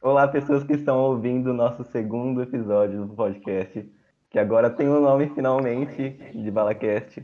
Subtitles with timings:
[0.00, 3.92] Olá, pessoas que estão ouvindo o nosso segundo episódio do podcast,
[4.30, 7.20] que agora tem o um nome finalmente de Balacast,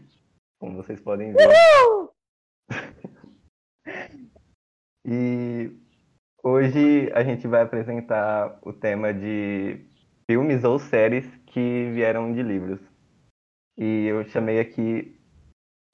[0.58, 1.48] como vocês podem ver.
[5.06, 5.70] e
[6.42, 9.86] hoje a gente vai apresentar o tema de
[10.29, 12.81] filmes ou séries que vieram de livros.
[13.79, 15.14] E eu chamei aqui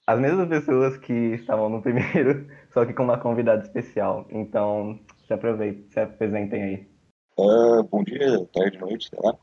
[0.07, 4.27] as mesmas pessoas que estavam no primeiro, só que com uma convidada especial.
[4.31, 6.91] Então, se aproveitem, se apresentem aí.
[7.39, 9.37] Uh, bom dia, tarde, noite, sei lá.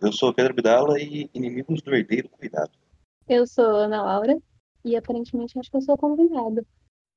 [0.00, 2.70] Eu sou Pedro Bidala e Inimigos do Herdeiro Cuidado.
[3.28, 4.38] Eu sou Ana Laura
[4.84, 6.64] e aparentemente acho que eu sou convidada.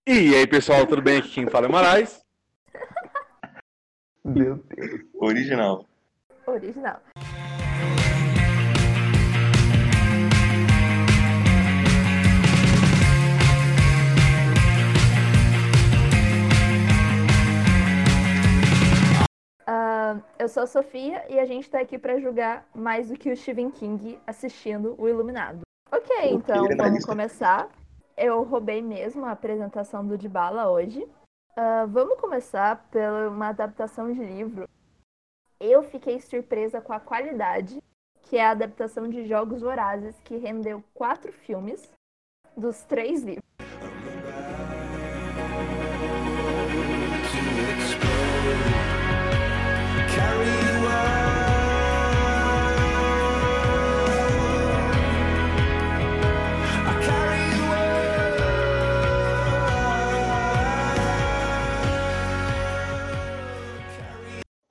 [0.08, 1.20] E aí, pessoal, tudo bem?
[1.20, 2.26] Aqui quem fala é o Moraes.
[4.26, 5.02] Meu Deus.
[5.16, 5.86] Original.
[6.48, 7.02] Original.
[20.12, 23.32] Uh, eu sou a Sofia e a gente tá aqui para julgar mais do que
[23.32, 25.62] o Stephen King assistindo O Iluminado.
[25.92, 27.70] Ok, então vamos começar.
[28.18, 31.04] Eu roubei mesmo a apresentação do Dibala hoje.
[31.52, 34.68] Uh, vamos começar por uma adaptação de livro.
[35.60, 37.82] Eu fiquei surpresa com a qualidade,
[38.24, 41.92] que é a adaptação de Jogos Vorazes, que rendeu quatro filmes
[42.56, 43.51] dos três livros.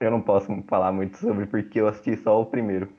[0.00, 2.90] Eu não posso falar muito sobre porque eu assisti só o primeiro.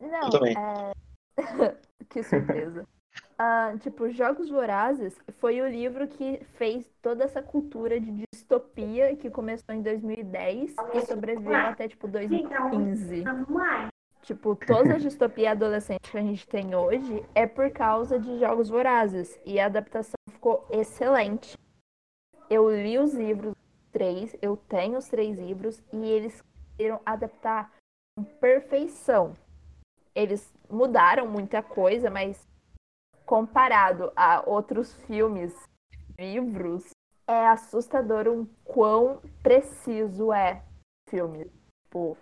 [0.00, 0.54] Não, Eu também.
[0.56, 0.92] é...
[2.08, 2.86] que surpresa.
[3.40, 9.30] Ah, tipo, Jogos Vorazes foi o livro que fez toda essa cultura de distopia que
[9.30, 13.24] começou em 2010 e sobreviveu até, tipo, 2015.
[14.22, 18.68] Tipo, toda a distopia adolescente que a gente tem hoje é por causa de Jogos
[18.68, 19.38] Vorazes.
[19.46, 21.56] E a adaptação ficou excelente.
[22.50, 23.54] Eu li os livros
[23.98, 27.74] três, eu tenho os três livros e eles conseguiram adaptar
[28.16, 29.34] com perfeição.
[30.14, 32.46] Eles mudaram muita coisa, mas
[33.26, 35.52] comparado a outros filmes,
[36.16, 36.90] livros,
[37.26, 40.62] é assustador o quão preciso é
[41.06, 41.50] o filme.
[41.84, 42.16] Tipo,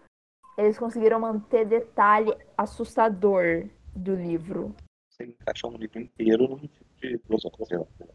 [0.57, 4.75] eles conseguiram manter detalhe assustador do livro.
[5.11, 8.15] Você encaixar um livro inteiro num tipo de filosofia, sei lá.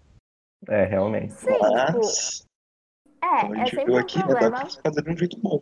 [0.68, 1.34] É, realmente.
[1.34, 2.48] Sim, tipo, Mas,
[3.22, 4.50] é, como a é gente sempre viu um aqui, problema.
[4.50, 5.60] dá pra fazer de um jeito bom.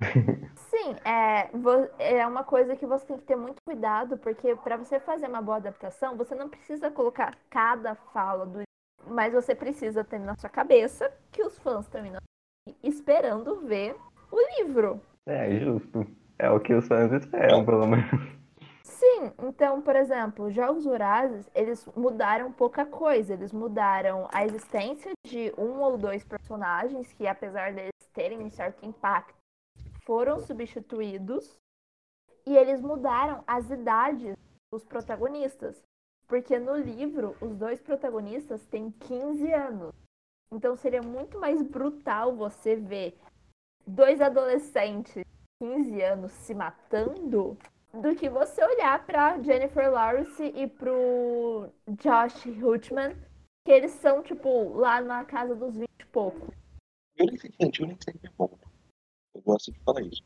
[0.56, 5.00] Sim, é, é uma coisa que você tem que ter muito cuidado, porque para você
[5.00, 10.04] fazer uma boa adaptação, você não precisa colocar cada fala do livro, mas você precisa
[10.04, 12.20] ter na sua cabeça que os fãs terminam
[12.82, 13.96] esperando ver
[14.30, 15.00] o livro.
[15.26, 16.06] É, justo.
[16.38, 18.35] É o que os fãs esperam, pelo menos.
[18.96, 23.34] Sim, então, por exemplo, Jogos Vorazes, eles mudaram pouca coisa.
[23.34, 28.86] Eles mudaram a existência de um ou dois personagens que, apesar deles terem um certo
[28.86, 29.34] impacto,
[30.06, 31.58] foram substituídos.
[32.46, 34.34] E eles mudaram as idades
[34.72, 35.76] dos protagonistas.
[36.26, 39.92] Porque no livro, os dois protagonistas têm 15 anos.
[40.50, 43.18] Então seria muito mais brutal você ver
[43.86, 45.24] dois adolescentes de
[45.60, 47.58] 15 anos se matando
[48.00, 53.16] do que você olhar pra Jennifer Lawrence e pro Josh Hutchman,
[53.64, 56.52] que eles são, tipo, lá na casa dos 20 e pouco.
[57.16, 58.58] Violência infantil nem sempre é bom.
[59.34, 60.22] Eu gosto de falar isso.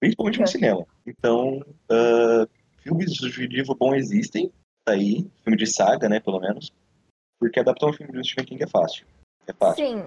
[0.00, 0.86] Principalmente no cinema.
[1.06, 1.60] Então,
[1.90, 2.46] ah,
[2.78, 4.52] filmes de livro bom existem,
[4.84, 6.72] tá aí, filme de saga, né, pelo menos.
[7.38, 9.06] Porque adaptar um filme do Stephen King é fácil.
[9.46, 9.84] É fácil.
[9.84, 10.04] Sim,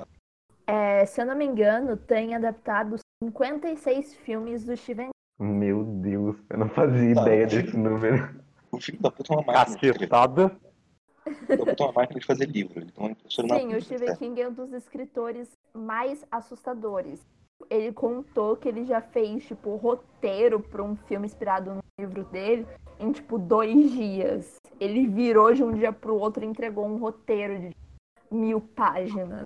[0.67, 5.09] é, se eu não me engano, tem adaptado 56 filmes do Steven
[5.39, 6.14] Meu Deus,
[6.49, 7.21] eu não fazia Tá.
[7.21, 8.35] ideia desse número.
[8.71, 9.77] O filho da puta é uma máquina.
[9.93, 10.57] Cacetada.
[11.25, 12.79] O filho da puta é uma máquina de fazer livro.
[12.79, 12.91] Ele
[13.47, 13.81] na Sim, o.
[13.81, 17.21] Stephen King é um dos escritores mais assustadores.
[17.69, 22.67] Ele contou que ele já fez, tipo, roteiro para um filme inspirado no livro dele
[22.99, 24.55] em, tipo, dois dias.
[24.79, 27.75] Ele virou de um dia pro outro e entregou um roteiro de
[28.29, 29.45] mil páginas.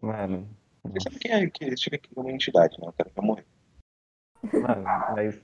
[0.00, 0.46] Mano,
[0.84, 2.88] Você sabe quem é que Stephen King é uma entidade, né?
[2.88, 3.46] O cara vai morrer.
[4.42, 5.40] Mano, mas.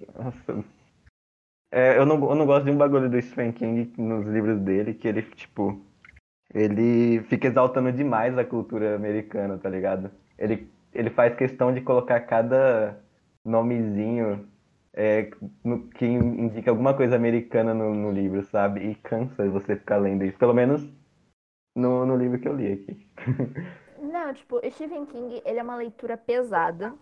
[1.70, 4.94] É, eu, não, eu não gosto de um bagulho do Stephen King nos livros dele,
[4.94, 5.81] que ele, tipo.
[6.55, 10.11] Ele fica exaltando demais a cultura americana, tá ligado?
[10.38, 13.00] Ele, ele faz questão de colocar cada
[13.44, 14.49] nomezinho
[14.93, 15.31] é,
[15.64, 18.81] no- que indica alguma coisa americana no, no livro, sabe?
[18.91, 20.38] E cansa você ficar lendo isso.
[20.38, 20.88] Pelo menos
[21.76, 23.08] no, no livro que eu li aqui.
[24.00, 26.94] Não, tipo, Stephen King, ele é uma leitura pesada.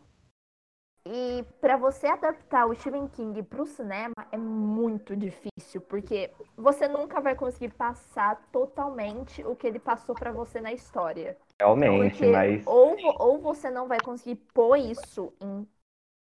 [1.04, 7.20] E pra você adaptar o Stephen King pro cinema é muito difícil, porque você nunca
[7.20, 11.36] vai conseguir passar totalmente o que ele passou pra você na história.
[11.58, 12.62] Realmente, Porque mas.
[12.64, 15.66] ou, ou você não vai conseguir pôr isso em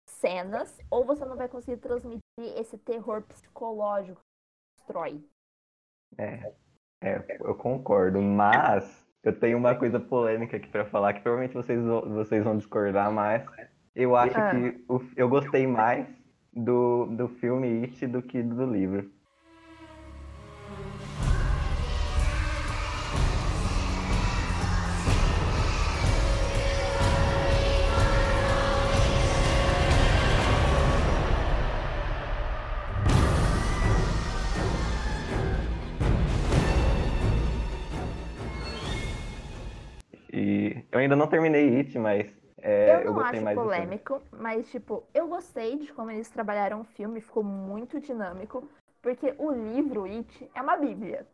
[0.07, 5.25] cenas, ou você não vai conseguir transmitir esse terror psicológico que destrói.
[6.19, 6.53] É,
[7.03, 11.83] é, eu concordo, mas eu tenho uma coisa polêmica aqui pra falar que provavelmente vocês,
[11.85, 13.45] vão- vocês vão discordar, mas
[13.95, 14.51] eu acho Ah.
[14.51, 16.07] que o- eu gostei mais
[16.53, 19.11] do, do filme It do que do livro.
[40.33, 42.27] E eu ainda não terminei It, mas
[42.67, 46.31] é, eu eu, não gostei acho mais polêmico, mas tipo, eu gostei de como eles
[46.31, 48.67] trabalharam o filme, ficou muito dinâmico,
[49.03, 51.27] porque o livro It é uma bíblia.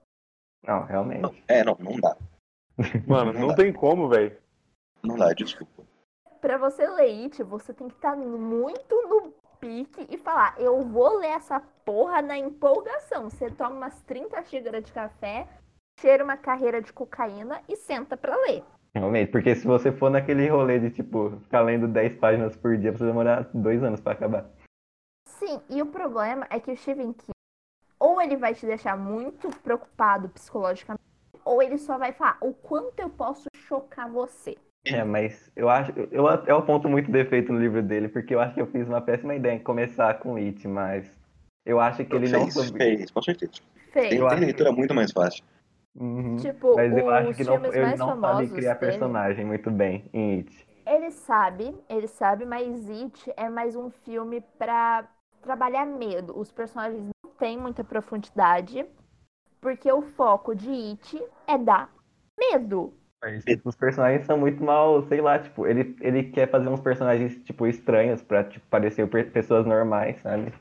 [0.67, 1.45] Não, realmente.
[1.47, 2.17] É, não, não dá.
[3.07, 4.37] Mano, não tem como, velho.
[5.05, 5.85] Não dá, desculpa.
[6.41, 11.19] Pra você ler It, você tem que estar muito no pique e falar, eu vou
[11.19, 13.31] ler essa porra na empolgação.
[13.31, 15.47] Você toma umas 30 xícaras de café,
[16.01, 18.65] cheira uma carreira de cocaína e senta pra ler.
[18.95, 22.91] Realmente, porque se você for naquele rolê de, tipo, ficar lendo 10 páginas por dia,
[22.91, 24.51] você vai demorar dois anos pra acabar.
[25.27, 27.31] Sim, e o problema é que o Stephen King,
[27.99, 31.03] ou ele vai te deixar muito preocupado psicologicamente,
[31.45, 34.57] ou ele só vai falar o quanto eu posso chocar você.
[34.85, 35.93] É, mas eu acho.
[36.11, 39.01] Eu, eu aponto muito defeito no livro dele, porque eu acho que eu fiz uma
[39.01, 41.07] péssima ideia em começar com It, mas
[41.65, 42.79] eu acho que ele não fez, soube.
[42.79, 43.53] fez, com certeza.
[43.93, 44.09] Fez.
[44.09, 45.45] Tem, Eu tem leitura muito mais fácil.
[45.95, 46.37] Uhum.
[46.37, 48.93] Tipo, Mas eu acho os que não, filmes ele mais não sabe famosos criar dele-
[48.93, 50.67] personagem muito bem em It.
[50.87, 55.09] Ele sabe, ele sabe, mas It é mais um filme pra
[55.43, 56.39] trabalhar medo.
[56.39, 58.87] Os personagens não têm muita profundidade,
[59.61, 61.91] porque o foco de It é dar
[62.39, 62.95] medo.
[63.23, 67.37] Mas os personagens são muito mal, sei lá, tipo, ele, ele quer fazer uns personagens,
[67.45, 70.53] tipo, estranhos pra, tipo, parecer pessoas normais, sabe?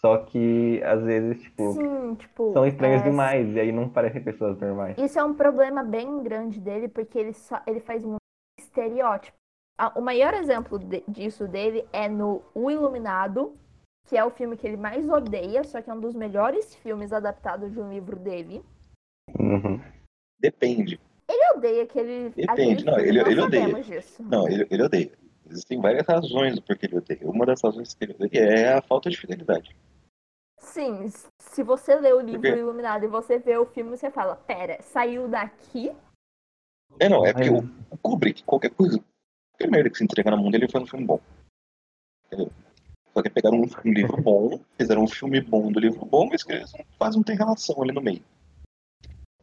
[0.00, 2.52] Só que, às vezes, tipo, Sim, tipo.
[2.54, 4.96] são estranhos é, demais, e aí não parecem pessoas normais.
[4.96, 8.16] Isso é um problema bem grande dele, porque ele, só, ele faz muito
[8.58, 9.36] estereótipo.
[9.94, 13.54] O maior exemplo de- disso dele é no O Iluminado,
[14.08, 17.12] que é o filme que ele mais odeia, só que é um dos melhores filmes
[17.12, 18.62] adaptados de um livro dele.
[19.38, 19.80] Uhum.
[20.38, 20.98] Depende.
[21.28, 22.30] Ele odeia aquele.
[22.30, 23.82] Depende, não, ele- ele odeia.
[23.82, 24.22] disso.
[24.22, 25.12] Não, ele, ele odeia.
[25.48, 27.20] Existem várias razões do porquê ele odeia.
[27.24, 29.76] Uma das razões que ele odeia é a falta de fidelidade.
[30.70, 32.46] Sim, s- se você lê o livro?
[32.46, 35.92] Iluminado e você vê o filme, você fala: pera, saiu daqui?
[36.98, 38.98] É, não, é porque Mas- o, Kubrick, qualquer coisa,
[39.52, 41.20] qualquer merda que se entrega na mão dele, ele faz um filme bom.
[42.26, 42.50] Entendeu?
[43.12, 46.52] Só que pegaram um, livro bom, fizeram um filme bom do livro bom, mas que
[46.52, 48.22] eles não- quase não tem relação ali no meio.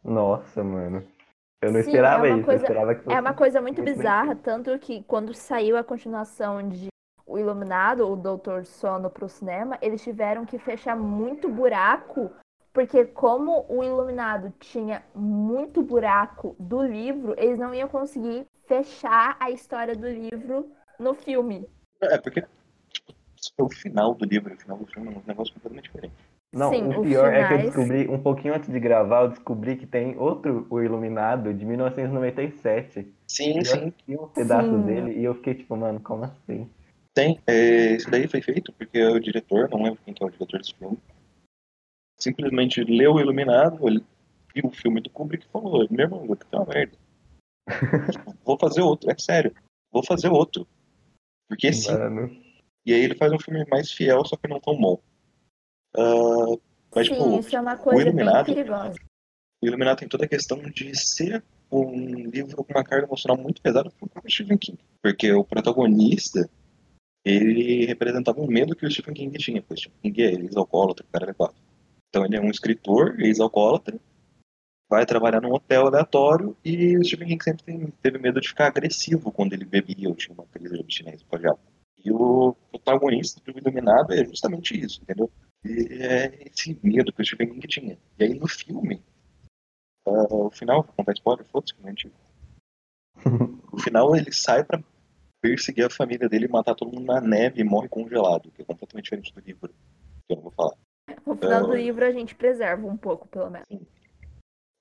[0.02, 1.06] Nossa, mano.
[1.60, 3.16] Eu não Sim, esperava é uma isso, coisa- eu esperava que fosse...
[3.16, 6.86] É uma coisa muito muito bizarra, tanto que quando saiu a continuação de
[7.28, 12.30] O Iluminado, o Doutor Sono pro cinema, eles tiveram que fechar muito buraco,
[12.72, 19.50] porque como o Iluminado tinha muito buraco do livro, eles não iam conseguir fechar a
[19.50, 21.68] história do livro no filme.
[22.00, 22.40] É, porque
[22.90, 25.52] tipo, se for o final do livro e o final do filme é um negócio
[25.52, 26.14] completamente diferente.
[26.50, 29.28] Não, Sim, o pior é que eu finais- descobri, um pouquinho antes de gravar, eu
[29.28, 33.12] descobri que tem outro O Iluminado, de 1997.
[33.28, 33.88] Sim, Eu sim.
[33.88, 34.82] assisti um pedaço Sim.
[34.82, 36.70] dele e eu fiquei tipo, mano, como assim?
[37.18, 37.40] Tem.
[37.48, 40.56] É, isso daí foi feito porque o diretor, não lembro quem que é o diretor
[40.58, 40.96] desse filme,
[42.16, 44.04] simplesmente leu o Iluminado, ele
[44.54, 46.96] viu o filme do Kubrick e falou, meu irmão, que tá uma merda.
[48.44, 49.52] Vou fazer outro, é sério.
[49.90, 50.64] Vou fazer outro.
[51.48, 51.90] Porque sim.
[51.90, 52.30] Mano.
[52.86, 55.00] E aí ele faz um filme mais fiel, só que não tão bom.
[55.96, 56.56] Ah,
[56.94, 58.96] mas, Sim, tipo, isso é uma coisa bem Iluminado- perigosa.
[59.60, 63.60] o Iluminado tem toda a questão de ser um livro com uma carga emocional muito
[63.60, 64.78] pesada pro Stephen King.
[65.02, 66.48] Porque o protagonista,
[67.30, 69.60] ele representava um medo que o Stephen King tinha.
[69.60, 71.56] Porque o Stephen King é ex-alcoólatra, o cara é quatro.
[72.08, 73.98] Então ele é um escritor, ex-alcoólatra,
[74.90, 78.68] vai trabalhar num hotel aleatório e o Stephen King sempre tem- teve medo de ficar
[78.68, 81.72] agressivo quando ele bebia ou tinha uma crise de abstinência por álcool.
[82.02, 85.30] E o protagonista do Iluminado é justamente isso, entendeu?
[85.64, 87.98] E é esse medo que o Stephen King tinha.
[88.18, 89.02] E aí no filme,
[90.06, 92.14] ah, o final, vou contar spoiler, foda-se, que não é antigo.
[93.72, 94.82] No final ele sai pra
[95.40, 98.64] perseguir a família dele e matar todo mundo na neve e morre congelado, que é
[98.64, 100.74] completamente diferente do livro, que eu não vou falar.
[101.26, 101.76] No final do Ah.
[101.76, 103.66] livro a gente preserva um pouco, pelo menos.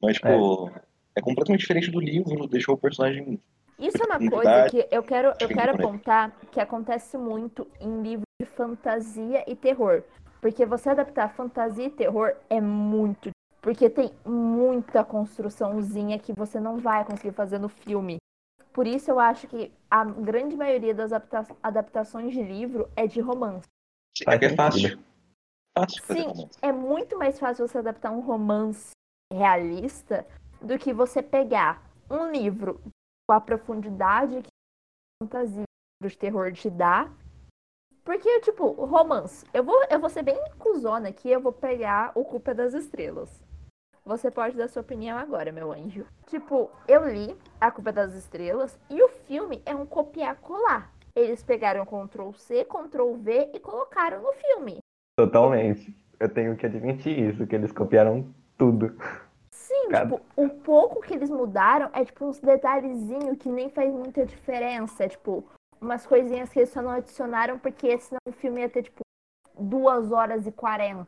[0.02, 0.72] Mas, tipo,
[1.16, 3.40] é completamente diferente do livro, deixou o personagem.
[3.80, 8.26] Isso é uma coisa que eu quero, eu quero apontar que acontece muito em livros
[8.40, 10.04] de fantasia e terror.
[10.42, 13.30] Porque você adaptar fantasia e terror é muito.
[13.62, 18.18] Porque tem muita construçãozinha que você não vai conseguir fazer no filme.
[18.77, 23.19] Por isso eu acho que a grande maioria das adapta- adaptações de livro é de
[23.19, 23.65] romance.
[24.27, 25.00] É que é fácil.
[25.75, 26.60] Fácil Sim, romance.
[26.62, 28.91] é muito mais fácil você adaptar um romance
[29.34, 30.27] realista
[30.62, 32.79] do que você pegar um livro
[33.27, 35.63] com a profundidade que a fantasia
[36.00, 37.12] livro de terror te dá.
[38.05, 39.43] Porque, tipo, romance.
[39.55, 43.43] Eu vou, eu vou ser bem cuzona aqui, eu vou pegar o Culpa das Estrelas.
[44.08, 46.06] Você pode dar sua opinião agora, meu anjo.
[46.28, 50.94] Tipo, eu li A Culpa das Estrelas e o filme é um copiar-colar.
[51.14, 54.78] Eles pegaram Ctrl C, Ctrl V e colocaram no filme.
[55.18, 55.94] Totalmente.
[56.18, 58.96] Eu tenho que admitir isso, que eles copiaram tudo.
[59.52, 60.06] Sim, Cara.
[60.06, 65.04] tipo, o pouco que eles mudaram é tipo uns detalhezinhos que nem faz muita diferença.
[65.04, 65.44] É, tipo,
[65.82, 69.02] umas coisinhas que eles só não adicionaram porque senão o filme ia ter, tipo,
[69.60, 71.08] duas horas e 40.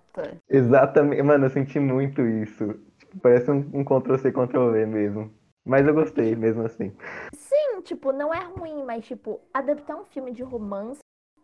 [0.49, 1.23] Exatamente.
[1.23, 2.88] Mano, eu senti muito isso.
[3.21, 5.31] Parece um, um Ctrl-C, Ctrl-V mesmo.
[5.65, 6.95] Mas eu gostei, mesmo assim.
[7.33, 10.99] Sim, tipo, não é ruim, mas, tipo, adaptar um filme de romance,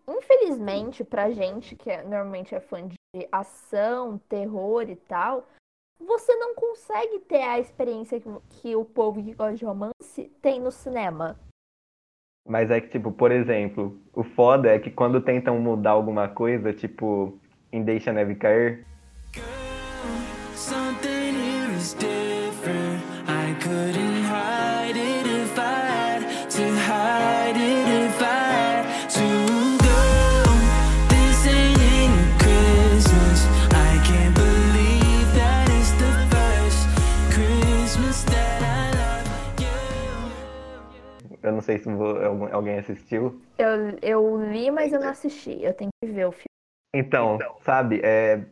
[0.07, 2.95] infelizmente, pra gente, que é- normalmente é fã de
[3.31, 5.45] ação, terror e tal,
[5.99, 10.59] você não consegue ter a experiência que, que o povo que gosta de romance tem
[10.59, 11.39] no cinema.
[12.47, 16.71] Mas é que, tipo, por exemplo, o foda é que quando tentam mudar alguma coisa,
[16.73, 17.39] tipo,
[17.71, 18.85] em Deixa a Neve Cair,
[41.55, 41.89] não sei se
[42.51, 43.41] alguém assistiu.
[43.57, 45.63] Eu, eu li, mas eu não assisti.
[45.63, 46.45] Eu tenho que ver o filme.
[46.93, 48.45] Então, sabe, é,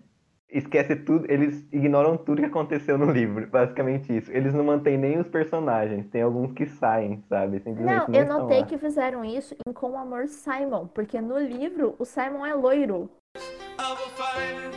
[0.54, 4.32] esquece tudo, eles ignoram tudo que aconteceu no livro, basicamente isso.
[4.32, 7.60] Eles não mantêm nem os personagens, tem alguns que saem, sabe?
[7.60, 12.06] Simplesmente Não, eu notei que fizeram isso em Com Amor Simon, porque no livro o
[12.06, 13.10] Simon é loiro.
[13.36, 14.76] I will find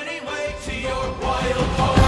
[0.00, 2.03] any way to your wild heart.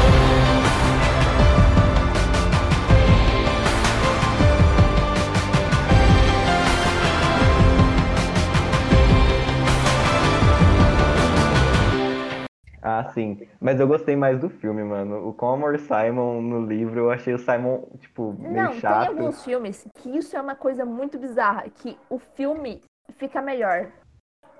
[12.88, 13.36] Ah, sim.
[13.60, 15.28] Mas eu gostei mais do filme, mano.
[15.28, 19.08] O Com Amor Simon no livro, eu achei o Simon, tipo, meio Não, tem chato.
[19.08, 22.80] alguns filmes que isso é uma coisa muito bizarra, que o filme
[23.16, 23.90] fica melhor.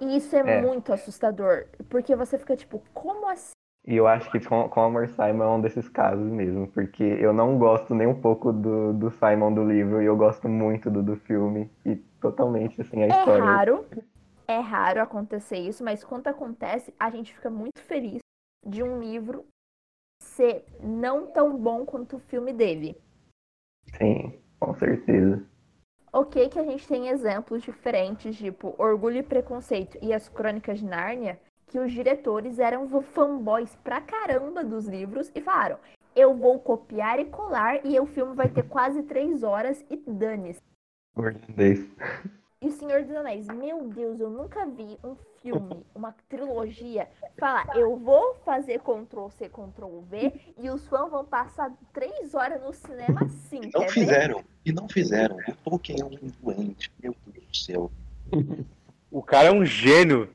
[0.01, 0.61] E isso é, É.
[0.61, 3.53] muito assustador, porque você fica tipo, como assim?
[3.87, 7.33] E eu acho que Com, Com Amor Simon é um desses casos mesmo, porque eu
[7.33, 11.01] não gosto nem um pouco do, do Simon do livro e eu gosto muito do,
[11.01, 11.71] do filme.
[11.85, 13.45] E totalmente, assim, a É história.
[13.45, 13.87] raro,
[14.47, 18.21] é raro acontecer isso, mas quando acontece, a gente fica muito feliz
[18.65, 19.47] de um livro
[20.21, 22.97] ser não tão bom quanto o filme dele.
[23.97, 25.45] Sim, com certeza.
[26.13, 30.87] Ok que a gente tem exemplos diferentes, tipo Orgulho e Preconceito e as Crônicas de
[30.87, 35.79] Nárnia, que os diretores eram fanboys pra caramba dos livros e falaram:
[36.17, 40.63] eu vou copiar e colar e o filme vai ter quase três horas e dane-se.
[41.15, 41.87] Irlandês.
[42.61, 47.07] E o Senhor dos Anéis, meu Deus, eu nunca vi um filme, uma trilogia,
[47.39, 52.63] falar, eu vou fazer Ctrl C, Ctrl V e os fãs vão passar três horas
[52.63, 53.91] no cinema assim, E quer não ver?
[53.91, 54.45] fizeram.
[54.65, 55.37] E não fizeram.
[55.37, 56.91] O Tolkien é um doente.
[57.03, 57.91] Meu Deus do céu.
[59.11, 60.31] O cara é um gênio.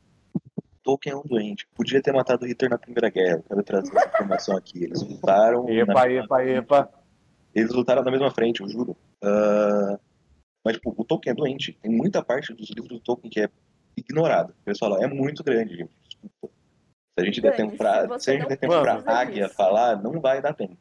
[0.84, 1.68] Tolkien é um doente.
[1.76, 3.38] Podia ter matado o Hitler na Primeira Guerra.
[3.38, 4.84] Eu quero trazer essa informação aqui.
[4.84, 5.68] Eles lutaram.
[5.70, 6.12] Epa, na...
[6.12, 6.90] epa, epa.
[7.54, 8.96] Eles lutaram na mesma frente, eu juro.
[9.22, 10.00] Ah,
[10.64, 11.74] Mas, tipo, o Tolkien é doente.
[11.82, 13.50] Tem muita parte dos livros do Tolkien que é
[13.98, 14.54] ignorada.
[14.62, 15.96] O pessoal fala, é muito grande, gente.
[16.08, 16.50] Desculpa.
[17.18, 19.56] Se a gente der tempo pra, se a gente der tempo pra águia disso.
[19.56, 20.78] falar, não vai dar tempo.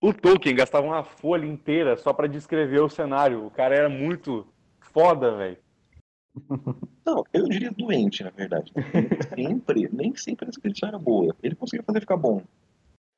[0.00, 3.46] O Tolkien gastava uma folha inteira só pra descrever o cenário.
[3.46, 4.46] O cara era muito
[4.80, 5.58] foda, velho.
[7.04, 8.72] Não, eu diria doente, na verdade.
[9.36, 11.36] Nem sempre, nem sempre a descrição era boa.
[11.42, 12.42] Ele conseguia fazer ficar bom.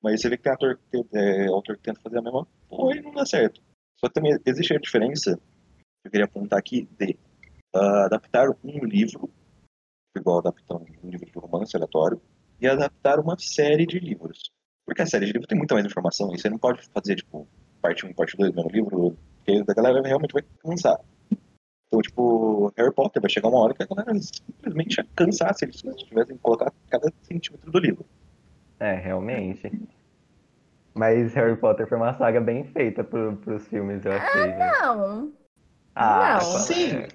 [0.02, 0.78] Mas você vê que tem ator,
[1.14, 3.62] é, autor que tenta fazer a mesma porra e não dá certo.
[3.98, 7.16] Só que também existe a diferença, que eu queria apontar aqui, de
[7.74, 9.30] ah, adaptar um livro,
[10.16, 12.20] igual adaptar um livro de romance aleatório,
[12.60, 14.50] e adaptar uma série de livros.
[14.86, 17.48] Porque a série de livros tem muita mais informação, e você não pode fazer, tipo,
[17.80, 20.98] parte 1 e parte 2 do mesmo livro, porque a galera realmente vai cansar.
[21.86, 25.64] Então, tipo, Harry Potter vai chegar uma hora que a galera simplesmente ia cansar se
[25.64, 28.04] eles tivessem que colocar cada centímetro do livro.
[28.80, 29.70] É, realmente.
[30.94, 34.58] Mas Harry Potter foi uma saga bem feita pro, pros filmes, eu achei, gente.
[34.58, 35.32] Não,
[35.96, 36.40] Ah, não.
[36.40, 36.60] qual é?
[36.60, 37.06] Sim,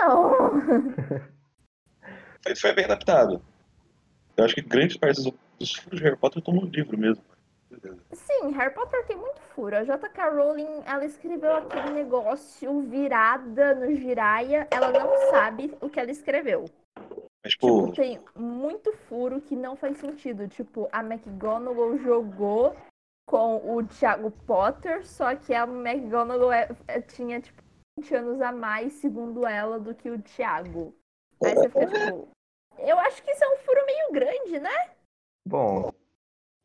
[0.00, 0.40] não.
[2.42, 3.42] foi, foi bem adaptado.
[4.36, 7.22] Eu acho que grandes partes do- dos furos de Harry Potter estão no livro mesmo.
[8.12, 9.76] Sim, Harry Potter tem muito furo.
[9.76, 10.28] A J.K.
[10.30, 14.66] Rowling, ela escreveu aquele negócio virada no giraia.
[14.70, 16.64] Ela não sabe o que ela escreveu.
[17.44, 20.48] Mas, Tipo, tipo, tem muito furo que não faz sentido.
[20.48, 22.76] Tipo, a McGonagall jogou
[23.28, 27.62] com o Thiago Potter, só que a McGonagall é- é- tinha, tipo,
[27.98, 30.94] 20 anos a mais, segundo ela, do que o Thiago.
[31.42, 32.28] Aí você fica, tipo...
[32.78, 34.90] Eu acho que isso é um furo meio grande, né?
[35.46, 35.92] Bom,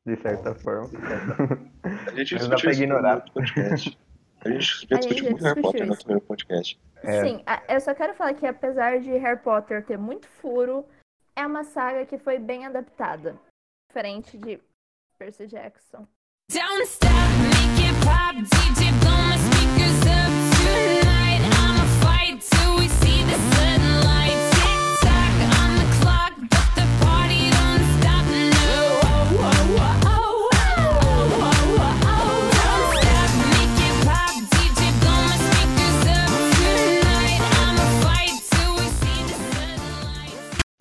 [0.05, 0.89] de certa forma.
[2.07, 3.25] a gente Mas dá pra ignorar.
[4.47, 6.03] A gente já discutiu muito Harry Potter no isso.
[6.03, 6.79] primeiro podcast.
[7.03, 7.21] É.
[7.21, 10.85] Sim, eu só quero falar que apesar de Harry Potter ter muito furo,
[11.35, 13.37] é uma saga que foi bem adaptada.
[13.89, 14.59] Diferente de
[15.17, 16.07] Percy Jackson.
[16.49, 17.11] Don't stop,
[17.43, 20.31] make it pop, DJ blow my speakers up
[20.63, 21.41] tonight.
[21.59, 23.86] I'ma fight till we see the sunlight.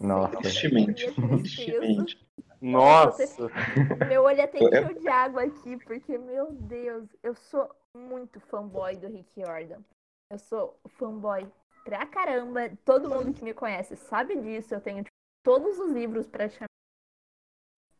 [0.06, 0.38] Nossa.
[0.38, 2.26] Tristemente, Meu tristemente.
[2.60, 3.48] Nossa.
[4.08, 8.96] Meu olho até É- encheu de água aqui, porque, meu Deus, eu sou muito fanboy
[8.96, 9.80] do Rick Jordan.
[10.30, 11.46] Eu sou fanboy
[11.84, 12.70] pra caramba.
[12.84, 14.74] Todo mundo que me conhece sabe disso.
[14.74, 16.66] Eu tenho tipo, todos os livros praticamente.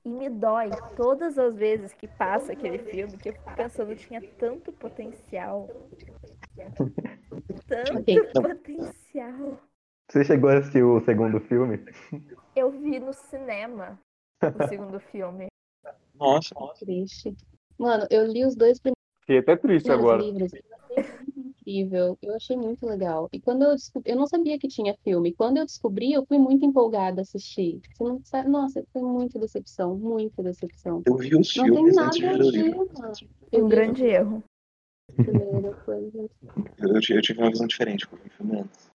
[0.05, 4.23] E me dói todas as vezes que passa aquele filme que eu fico pensando tinha
[4.37, 5.69] tanto potencial.
[7.67, 9.61] Tanto potencial.
[10.09, 11.79] Você chegou a assistir o segundo filme?
[12.55, 13.99] Eu vi no cinema
[14.43, 15.49] o segundo filme.
[16.15, 17.37] Nossa, Triste.
[17.79, 18.79] Mano, eu li os dois
[19.21, 20.23] Fiquei até triste primeiros agora.
[20.23, 20.53] livros.
[20.55, 22.19] Eu achei muito incrível.
[22.23, 23.29] Eu achei muito legal.
[23.33, 25.35] E quando eu descobri, eu não sabia que tinha filme.
[25.35, 27.81] Quando eu descobri, eu fui muito empolgada a assistir.
[27.93, 31.03] Você não sabe, nossa, foi muita decepção, muita decepção.
[31.05, 32.89] eu vi os Não tem filmes nada antes de a ler o ver, livro.
[33.53, 34.45] Um grande erro.
[35.11, 36.31] a primeira coisa.
[36.79, 38.96] Eu, eu tive eu tive uma visão diferente com o filme antes.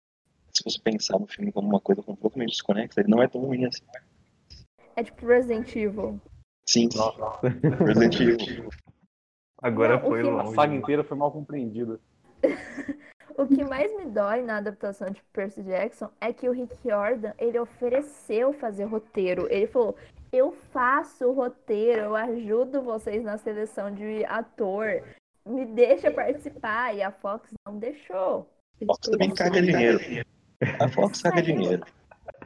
[0.58, 3.64] Se você pensar no filme como uma coisa completamente desconexa, ele não é tão ruim
[3.64, 3.84] assim.
[4.96, 6.20] É tipo Resident Evil.
[6.68, 7.48] Sim, Nossa.
[7.86, 8.68] Resident Evil.
[9.62, 10.54] Agora Não, foi que- A longe.
[10.56, 12.00] saga inteira foi mal compreendida.
[13.36, 17.32] O que mais me dói na adaptação de Percy Jackson é que o Rick Jordan,
[17.38, 19.46] ele ofereceu fazer roteiro.
[19.48, 19.94] Ele falou,
[20.32, 25.04] eu faço o roteiro, eu ajudo vocês na seleção de ator.
[25.46, 26.96] Me deixa participar.
[26.96, 28.44] E a Fox não deixou.
[28.84, 30.00] Fox também caga dinheiro.
[30.80, 31.84] A Fox caga dinheiro.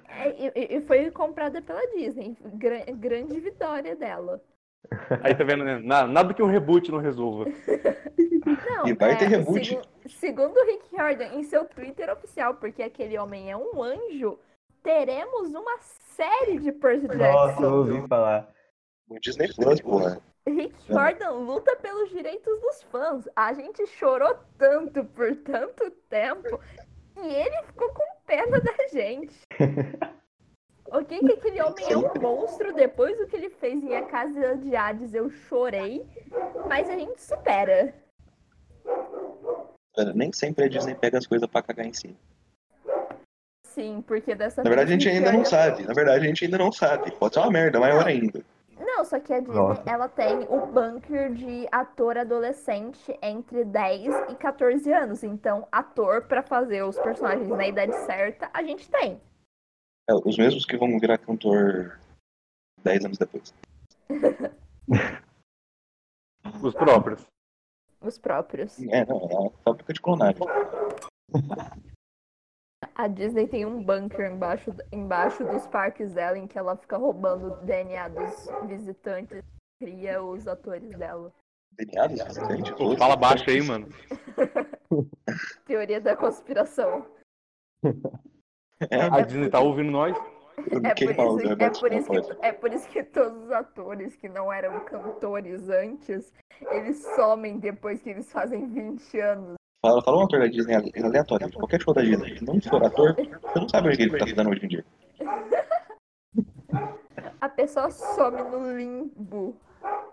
[0.09, 2.37] É, e- e, foi comprada pela Disney.
[2.55, 4.43] Gra- grande vitória dela.
[5.23, 5.79] Aí tá vendo, né?
[5.83, 7.47] Na- Nada que um reboot não resolva.
[8.45, 9.65] Não, E vai ter é, reboot.
[9.65, 14.39] segu- segundo o Rick Jordan, em seu Twitter oficial, porque aquele homem é um anjo,
[14.83, 17.75] teremos uma série de Percy Nossa, eu Jackson.
[17.77, 18.49] ouvi falar.
[19.09, 20.21] O Disney Plus, porra.
[20.47, 23.29] Rick Jordan luta pelos direitos dos fãs.
[23.37, 26.59] A gente chorou tanto por tanto tempo
[27.23, 29.35] e ele ficou com pena da gente.
[30.91, 32.75] Ok, que aquele homem é um monstro.
[32.75, 36.07] Depois do que ele fez em A Casa de Hades, eu chorei.
[36.69, 37.95] Mas a gente supera.
[40.15, 42.15] Nem sempre a Disney pega as coisas pra cagar em si.
[43.65, 45.83] Sim, porque dessa Na verdade, a gente ainda não sabe.
[45.85, 47.11] Na verdade, a gente ainda não sabe.
[47.13, 48.43] Pode ser uma merda, maior ainda.
[48.85, 49.83] Não, só que a Disney, Nossa.
[49.87, 55.23] ela tem o bunker de ator adolescente entre 10 e 14 anos.
[55.23, 59.21] Então, ator pra fazer os personagens na idade certa, a gente tem.
[60.11, 62.01] É, os mesmos que vão virar cantor
[62.83, 63.55] 10 anos depois.
[66.61, 67.25] Os próprios.
[68.01, 68.81] Os próprios.
[68.81, 70.43] É, não, é uma fábrica de clonagem.
[72.95, 77.53] A Disney tem um bunker embaixo, embaixo dos parques dela em que ela fica roubando
[77.53, 81.33] o DNA dos visitantes e cria os atores dela.
[81.73, 82.71] DNA dos visitantes?
[82.73, 83.89] Pô, fala baixo aí, mano.
[85.65, 87.07] Teoria da conspiração.
[88.91, 90.17] É, A Disney tá ouvindo nós.
[90.59, 94.15] É Quem por, isso, é, por isso que, é por isso que todos os atores
[94.17, 96.33] que não eram cantores antes,
[96.71, 99.55] eles somem depois que eles fazem 20 anos.
[99.85, 102.39] Fala, fala um ator da Disney ale- aleatório, de qualquer show da Disney.
[102.39, 104.85] Se não for ator, você não sabe o que ele tá fazendo hoje em dia.
[107.41, 109.57] A pessoa some no limbo.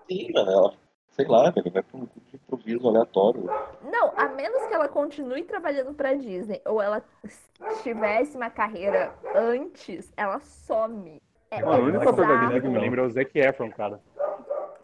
[0.10, 0.74] Sim, mano, ela,
[1.12, 3.44] sei lá, velho, vai pra um improviso aleatório.
[3.84, 7.04] Não, a menos que ela continue trabalhando pra Disney ou ela
[7.84, 11.22] tivesse uma carreira antes, ela some.
[11.52, 13.38] É, Mano, o único é ator da Disney que eu me lembro é o Zac
[13.38, 14.00] Efron, cara.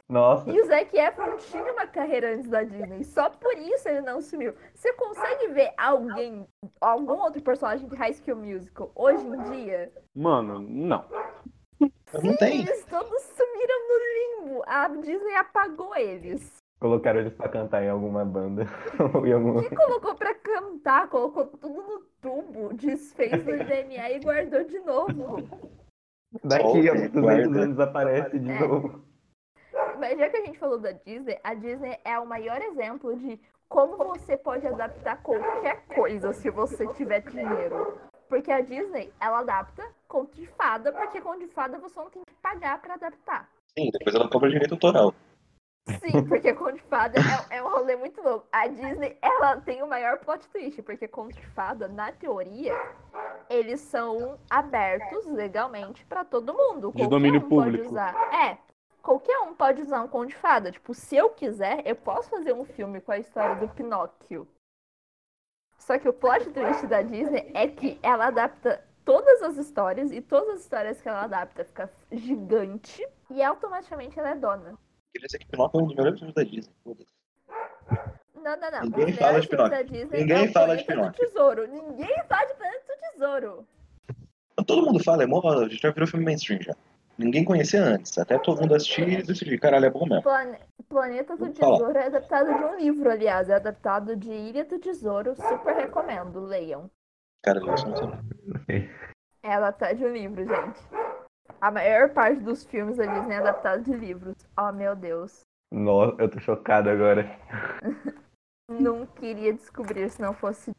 [0.08, 3.04] Nossa, E o Zac Efron tinha uma carreira antes da Disney.
[3.04, 4.54] Só por isso ele não sumiu.
[4.76, 6.46] Você consegue ver alguém,
[6.80, 9.91] algum outro personagem de High School Musical hoje em dia?
[10.15, 11.06] Mano, não.
[11.80, 12.62] Não tem.
[12.62, 14.63] Eles todos sumiram no limbo.
[14.68, 16.56] A Disney apagou eles.
[16.80, 18.68] colocaram eles pra cantar em alguma banda.
[19.12, 19.60] ou em algum...
[19.60, 25.38] E colocou pra cantar, colocou tudo no tubo, desfez no DNA e guardou de novo.
[26.44, 27.60] Daqui a Olha, 200 guarda.
[27.63, 28.60] anos aparece de É.
[28.60, 29.04] novo.
[29.99, 33.39] Mas já que a gente falou da Disney, a Disney é o maior exemplo de
[33.67, 37.99] como você pode adaptar qualquer coisa se você tiver dinheiro.
[38.29, 42.23] Porque a Disney, ela adapta conto de fada, porque conto de fada você não tem
[42.25, 43.49] que pagar pra adaptar.
[43.77, 45.13] Sim, depois ela cobra direito autoral.
[45.99, 47.19] Sim, porque conto de fada
[47.51, 48.47] é, é um rolê muito louco.
[48.51, 52.73] A Disney, ela tem o maior plot twist, porque conto de fada, na teoria,
[53.49, 56.88] eles são abertos legalmente pra todo mundo.
[56.88, 57.89] De Qualquer domínio um pode público.
[57.91, 58.15] usar.
[58.34, 58.58] É,
[59.06, 60.72] qualquer um pode usar um conto de fada.
[60.72, 64.48] Tipo, se eu quiser, eu posso fazer um filme com a história do Pinóquio.
[65.78, 70.20] Só que o plot twist da Disney é que ela adapta todas as histórias e
[70.20, 74.76] todas as histórias que ela adapta fica gigante e automaticamente ela é dona.
[75.13, 76.74] Queria dizer que Pinóquio é um dos melhores filmes da Disney.
[78.34, 78.82] Não, não, não.
[78.82, 80.10] Ninguém fala de Pinóquio.
[80.12, 81.28] Ninguém é fala de Pinóquio.
[81.28, 81.68] Tesouro.
[81.68, 83.68] Ninguém fala de Planeta do Tesouro.
[84.65, 86.76] Todo mundo fala, é mó, a gente já virou filme mainstream já.
[87.17, 88.17] Ninguém conhecia antes.
[88.17, 90.23] Até todo mundo assistir e decidir, caralho, é bom mesmo.
[90.23, 91.49] Plane- Planeta do.
[91.51, 93.49] Tesouro é adaptado de um livro, aliás.
[93.49, 95.36] É adaptado de Ilha do Tesouro.
[95.36, 96.39] Super recomendo.
[96.41, 96.89] Leiam.
[97.43, 97.78] Cara, eu não
[98.65, 98.89] sei.
[99.43, 100.80] É adaptado de um livro, gente.
[101.62, 104.36] A maior parte dos filmes da Disney é adaptado de livros.
[104.60, 105.41] Oh, meu Deus.
[105.71, 107.25] Nossa, eu tô chocado agora.
[108.69, 110.71] Não queria descobrir se não fosse.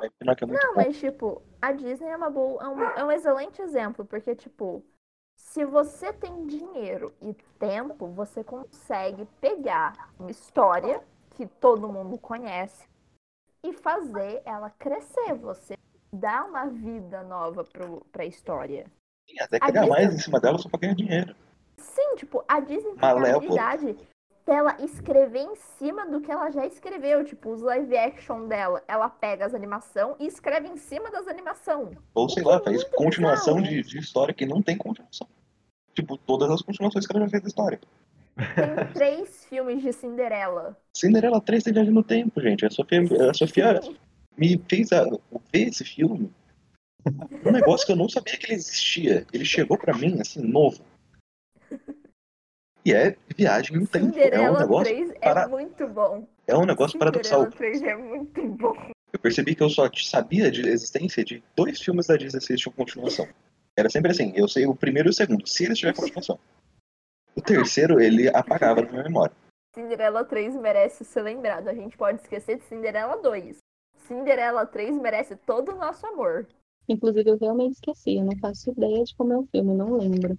[0.00, 0.80] Mas Pinóquio é muito Não, bom.
[0.80, 4.82] mas tipo, a Disney é uma boa, é um, é um excelente exemplo, porque tipo,
[5.36, 12.88] se você tem dinheiro e tempo, você consegue pegar uma história que todo mundo conhece
[13.62, 15.34] e fazer ela crescer.
[15.34, 15.74] Você
[16.12, 18.86] dá uma vida nova pro, pra história.
[19.28, 21.36] Sim, Até a criar Disney- mais em cima dela só pra ganhar dinheiro.
[21.78, 23.36] Sim, tipo, a Disney tem a Malévola.
[23.36, 23.96] habilidade
[24.50, 27.24] dela escrever em cima do que ela já escreveu.
[27.24, 28.82] Tipo, os live action dela.
[28.88, 31.92] Ela pega as animação e escreve em cima das animação.
[32.12, 35.28] Ou sei lá, faz continuação de, de história que não tem continuação.
[35.94, 37.80] Tipo, todas as continuações que ela já fez da história.
[38.56, 40.76] Tem três filmes de Cinderela.
[40.96, 42.66] Cinderela 3 tem viagem no tempo, gente.
[42.66, 43.80] A Sofia, a Sofia
[44.36, 46.28] me fez a, ver esse filme.
[47.46, 49.24] Um negócio que eu não sabia que ele existia.
[49.32, 50.82] Ele chegou pra mim, assim, novo.
[52.84, 54.06] E é viagem no tempo.
[54.06, 56.26] É um Cinderela negócio, 3 é para- muito bom.
[56.46, 57.44] é um negócio paradoxal.
[57.50, 58.74] Cinderela 3 é muito bom.
[59.12, 62.72] Eu percebi que eu só sabia de existência de dois filmes da Disney que tinham
[62.74, 63.26] continuação.
[63.76, 66.38] Era sempre assim, eu sei o primeiro e o segundo, se eles tiverem continuação.
[67.34, 69.34] O terceiro, ele apagava na minha memória.
[69.74, 71.68] Cinderela 3 merece ser lembrado.
[71.68, 73.58] A gente pode esquecer de Cinderela 2.
[74.06, 76.46] Cinderela 3 merece todo o nosso amor.
[76.88, 78.16] Inclusive, eu realmente esqueci.
[78.16, 80.36] Eu não faço ideia de como é o filme, não lembro.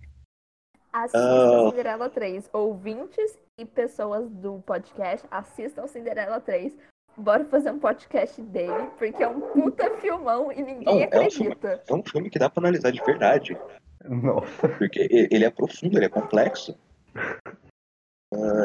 [0.94, 1.70] Assistam Ah.
[1.70, 2.50] Cinderela 3.
[2.54, 6.78] Ouvintes e pessoas do podcast, assistam Cinderela 3.
[7.18, 11.30] Bora fazer um podcast dele, porque é um puta filmão e ninguém Não, é um
[11.30, 11.52] filme.
[11.54, 11.84] acredita.
[11.88, 13.58] É um filme que dá pra analisar de verdade,
[14.06, 14.70] Nossa.
[14.78, 16.78] porque ele é profundo, ele é complexo.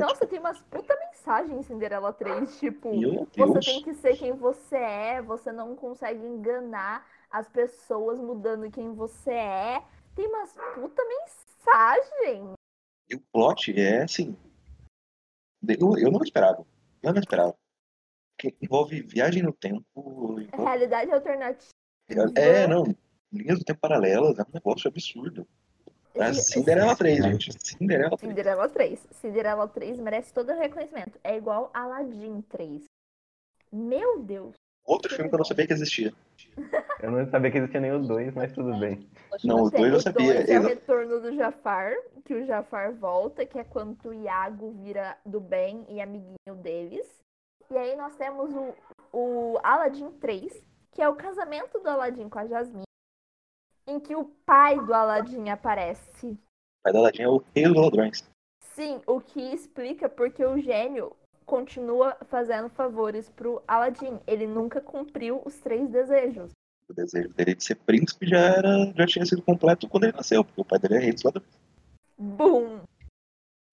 [0.00, 2.92] Nossa, tem umas puta mensagens em Cinderela 3, tipo,
[3.36, 8.94] você tem que ser quem você é, você não consegue enganar as pessoas mudando quem
[8.94, 9.82] você é.
[10.14, 11.45] Tem umas puta mensagem.
[13.08, 14.36] E o plot é assim.
[15.66, 16.66] Eu, eu não esperava.
[17.02, 17.54] Eu não esperava.
[18.36, 19.84] Porque envolve viagem no tempo.
[19.96, 21.70] envolve- Realidade alternativa.
[22.36, 22.84] É, não.
[23.32, 25.46] Linhas do tempo paralelas, é um negócio absurdo.
[26.14, 27.52] É Cinderela 3, gente.
[27.60, 28.20] Cinderela 3.
[28.30, 29.06] Cinderela 3.
[29.10, 31.18] Cinderela 3 merece todo o reconhecimento.
[31.22, 32.84] É igual Aladdin 3.
[33.72, 34.54] Meu Deus.
[34.86, 36.12] Outro filme que eu não sabia que existia.
[37.02, 39.06] Eu não sabia que existia nem o 2, mas tudo bem.
[39.44, 40.32] Não, o Tem- dois eu o sabia.
[40.34, 41.92] dois é o Eu- retorno do Jafar,
[42.24, 47.06] que o Jafar volta, que é quando o Iago vira do bem e amiguinho deles.
[47.70, 48.74] E aí nós temos o,
[49.12, 52.84] o Aladdin 3, que é o casamento do Aladdin com a Jasmine,
[53.86, 56.26] em que o pai do Aladdin aparece.
[56.28, 56.38] O
[56.82, 58.24] pai da Aladdin é o rei dos ladrões.
[58.62, 61.14] Sim, o que explica porque o gênio
[61.46, 64.18] continua fazendo favores pro Aladdin.
[64.26, 66.50] Ele nunca cumpriu os três desejos.
[66.88, 70.44] O desejo dele de ser príncipe já, era, já tinha sido completo quando ele nasceu,
[70.44, 71.48] porque o pai dele é rei dos ladrões.
[72.18, 72.80] Bum!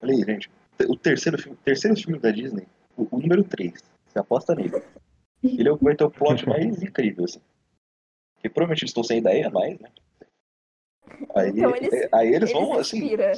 [0.01, 0.49] Olha aí, gente.
[0.87, 3.73] O terceiro filme, terceiro filme da Disney, o, o número 3,
[4.07, 4.81] você aposta nele.
[5.43, 7.39] Ele é o vai ter o plot mais incrível, assim.
[8.41, 9.89] Que provavelmente eles estão sem ideia mais, né?
[11.35, 13.31] Aí, Então eles- aí eles vão, Ele assim, inspira.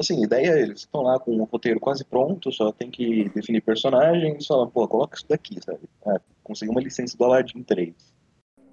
[0.00, 3.28] Assim, a ideia é eles estão lá com o roteiro quase pronto, só tem que
[3.28, 5.86] definir personagens, só, pô, coloca isso daqui, sabe?
[6.06, 7.94] Ah, consegui uma licença do Aladdin 3.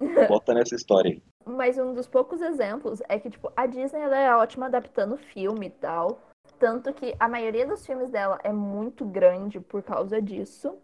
[0.26, 1.22] Bota nessa história aí.
[1.44, 5.66] Mas um dos poucos exemplos é que, tipo, a Disney ela é ótima adaptando filme
[5.66, 6.18] e tal.
[6.58, 10.78] Tanto que a maioria dos filmes dela é muito grande por causa disso.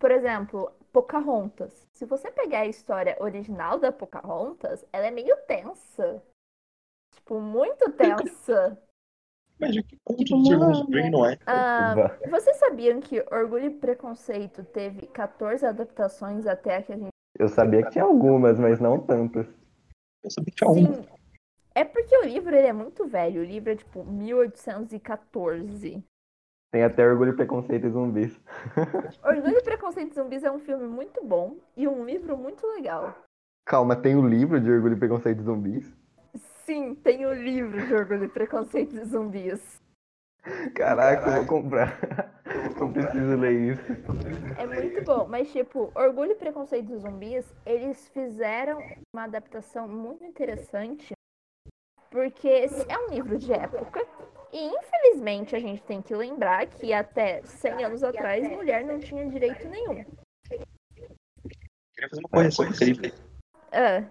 [0.00, 1.86] Por exemplo, Pocahontas.
[1.92, 6.20] Se você pegar a história original da Pocahontas, ela é meio tensa.
[7.14, 8.76] Tipo, muito tensa.
[9.58, 10.86] Mas de que conto Tipo, mano.
[10.86, 11.38] Green não é?
[11.46, 11.94] Ah,
[12.28, 17.08] vocês sabiam que Orgulho e Preconceito teve 14 adaptações até a que a gente.
[17.38, 19.46] Eu sabia que tinha algumas, mas não tantas.
[20.22, 20.94] Eu sabia que tinha uma.
[20.94, 21.06] Sim.
[21.74, 23.42] É porque o livro ele é muito velho.
[23.42, 26.02] O livro é tipo 1814.
[26.72, 28.40] Tem até Orgulho, Preconceito e Zumbis.
[29.24, 33.14] Orgulho e Preconceito e Zumbis é um filme muito bom e um livro muito legal.
[33.66, 35.94] Calma, tem o livro de Orgulho, Preconceito e Zumbis?
[36.66, 39.80] Sim, tem o livro de Orgulho e Preconceito e Zumbis.
[40.74, 41.96] Caraca, eu vou comprar.
[42.76, 43.92] Eu preciso ler isso.
[44.58, 48.82] É muito bom, mas tipo, Orgulho e Preconceito e Zumbis, eles fizeram
[49.14, 51.12] uma adaptação muito interessante,
[52.10, 52.48] porque
[52.88, 54.04] é um livro de época,
[54.52, 59.24] e infelizmente a gente tem que lembrar que até 100 anos atrás mulher não tinha
[59.28, 60.04] direito nenhum.
[61.94, 63.12] Queria fazer uma correção incrível.
[63.70, 64.02] Ah,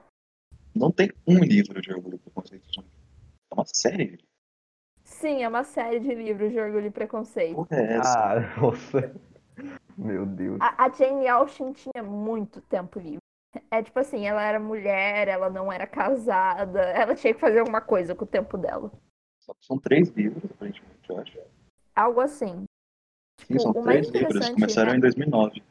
[0.75, 2.83] Não tem um livro de Orgulho e Preconceito.
[3.49, 4.19] É uma série.
[5.03, 7.55] sim, é uma série de livros de Orgulho e Preconceito.
[7.55, 8.19] Porra, é essa?
[8.19, 9.15] Ah, nossa.
[9.97, 10.59] Meu Deus.
[10.59, 13.19] A, a Jane Austen tinha muito tempo livre.
[13.71, 17.79] É tipo assim, ela era mulher, ela não era casada, ela tinha que fazer alguma
[17.79, 18.91] coisa com o tempo dela.
[19.39, 21.39] Só que São três livros, aparentemente, eu acho.
[21.95, 22.65] Algo assim.
[23.47, 24.49] Sim, são o mais três livros.
[24.49, 24.97] Começaram né?
[24.97, 25.63] em 2009.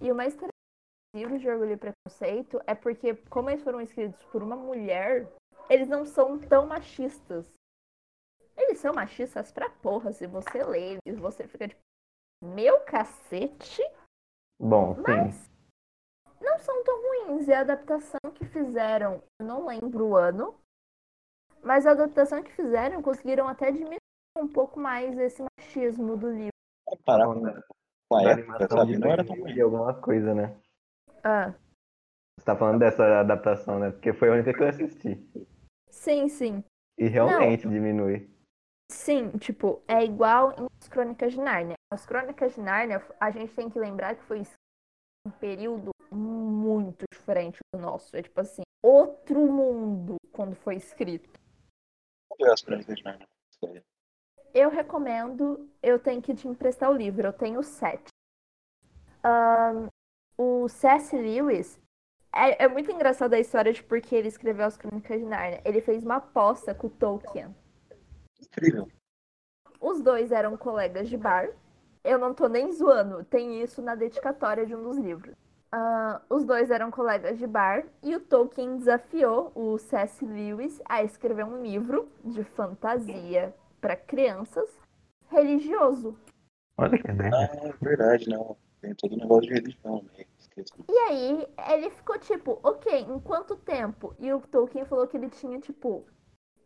[0.00, 0.34] E o mais
[1.14, 5.26] livros de Orgulho e Preconceito é porque, como eles foram escritos por uma mulher,
[5.68, 7.46] eles não são tão machistas.
[8.56, 10.12] Eles são machistas pra porra.
[10.12, 11.80] Se você lê eles, você fica tipo,
[12.42, 13.82] meu cacete.
[14.60, 15.02] Bom, sim.
[15.06, 15.50] Mas
[16.40, 17.48] não são tão ruins.
[17.48, 20.54] É a adaptação que fizeram, eu não lembro o ano,
[21.62, 23.98] mas a adaptação que fizeram conseguiram até diminuir
[24.36, 26.52] um pouco mais esse machismo do livro.
[26.84, 27.62] Comparar Bom, com né?
[28.12, 28.92] a Da época, sabe?
[28.92, 29.56] de Não era tão 2000 ruim.
[29.56, 30.56] e algumas coisas, né?
[31.24, 31.54] Ah,
[32.38, 33.90] Você tá falando dessa adaptação, né?
[33.90, 35.16] Porque foi a única que eu assisti.
[35.90, 36.64] sim, sim.
[36.98, 38.28] E realmente diminui.
[38.90, 41.74] Sim, tipo, é igual em As Crônicas de Nárnia.
[41.92, 44.56] As Crônicas de Nárnia, a gente tem que lembrar que foi escrito
[45.26, 48.16] em um período muito diferente do nosso.
[48.16, 51.30] É tipo assim, outro mundo quando foi escrito.
[52.50, 53.26] As crônicas de Narnia.
[53.50, 53.82] História.
[54.54, 58.08] Eu recomendo, eu tenho que te emprestar o livro, eu tenho sete.
[59.22, 59.88] Ahn,
[60.38, 61.16] o C.S.
[61.16, 61.80] Lewis,
[62.32, 65.60] é, é muito engraçada a história de porque ele escreveu As Crônicas de Nárnia.
[65.64, 67.54] Ele fez uma aposta com o Tolkien.
[68.40, 68.88] Incrível.
[69.80, 71.48] Os dois eram colegas de bar.
[72.04, 75.34] Eu não tô nem zoando, tem isso na dedicatória de um dos livros.
[75.70, 80.24] Ah, os dois eram colegas de bar e o Tolkien desafiou o C.S.
[80.24, 84.68] Lewis a escrever um livro de fantasia para crianças
[85.30, 86.16] religioso.
[86.76, 87.10] Olha que.
[87.10, 88.56] Ah, é verdade, não.
[88.88, 90.24] Tem todo o negócio de religião, né?
[90.88, 94.14] E aí ele ficou tipo, ok, em quanto tempo?
[94.18, 96.06] E o Tolkien falou que ele tinha tipo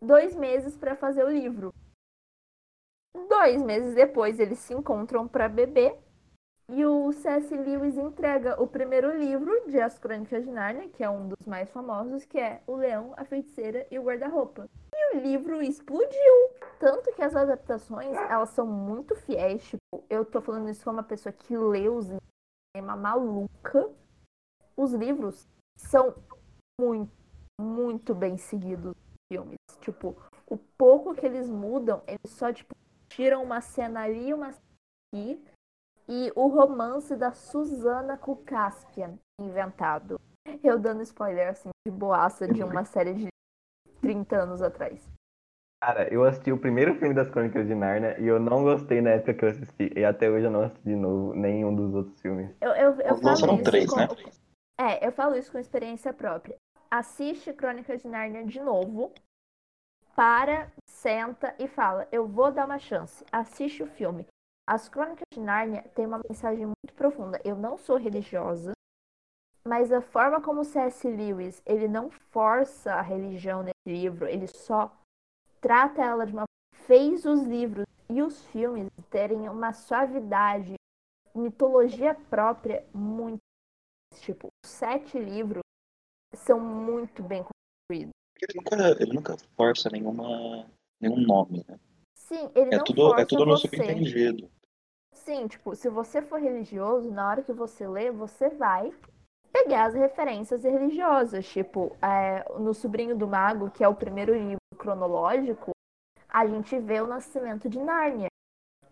[0.00, 1.74] dois meses para fazer o livro.
[3.28, 5.98] Dois meses depois eles se encontram para beber
[6.68, 7.54] e o C.S.
[7.54, 11.70] Lewis entrega o primeiro livro de As Crônicas de Nárnia, que é um dos mais
[11.70, 14.68] famosos, que é O Leão, a Feiticeira e o Guarda-Roupa.
[14.94, 19.62] E o livro explodiu, tanto que as adaptações elas são muito fiéis.
[19.64, 23.90] Tipo, eu tô falando isso como uma pessoa que leu os livros de cinema maluca.
[24.76, 25.46] Os livros
[25.76, 26.14] são
[26.80, 27.12] muito,
[27.60, 28.94] muito bem seguidos
[29.30, 29.58] filmes.
[29.80, 32.74] Tipo, o pouco que eles mudam, eles só tipo
[33.08, 34.64] tiram uma cena ali uma cena
[35.14, 35.44] aqui.
[36.14, 40.20] E o romance da Susana com Caspian inventado.
[40.62, 43.28] Eu dando spoiler assim de boaça de uma série de
[44.02, 45.02] 30 anos atrás.
[45.82, 49.12] Cara, eu assisti o primeiro filme das Crônicas de Narnia e eu não gostei na
[49.12, 49.90] época que eu assisti.
[49.96, 52.54] E até hoje eu não assisti de novo nenhum dos outros filmes.
[52.60, 53.96] Eu, eu, eu falo isso três, com...
[53.96, 54.08] né?
[54.78, 56.58] É, eu falo isso com experiência própria.
[56.90, 59.14] Assiste Crônicas de Nárnia de novo.
[60.14, 63.24] Para, senta e fala: Eu vou dar uma chance.
[63.32, 64.26] Assiste o filme.
[64.66, 67.40] As Crônicas de Nárnia têm uma mensagem muito profunda.
[67.44, 68.72] Eu não sou religiosa,
[69.64, 71.08] mas a forma como C.S.
[71.08, 74.96] Lewis ele não força a religião nesse livro, ele só
[75.60, 76.44] trata ela de uma
[76.86, 80.74] fez os livros e os filmes terem uma suavidade,
[81.34, 83.38] mitologia própria muito
[84.20, 85.62] tipo, os sete livros
[86.34, 88.12] são muito bem construídos.
[88.40, 90.66] Ele nunca, ele nunca força nenhuma,
[91.00, 91.78] nenhum nome, né?
[92.32, 93.68] Sim, ele É não tudo, é força tudo no você.
[93.68, 94.50] subentendido.
[95.12, 98.92] Sim, tipo, se você for religioso, na hora que você lê, você vai
[99.52, 101.46] pegar as referências religiosas.
[101.46, 105.72] Tipo, é, no Sobrinho do Mago, que é o primeiro livro cronológico,
[106.28, 108.28] a gente vê o nascimento de Nárnia.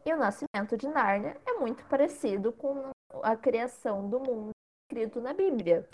[0.04, 2.90] E o nascimento de Nárnia é muito parecido com
[3.22, 4.50] a criação do mundo
[4.84, 5.88] escrito na Bíblia.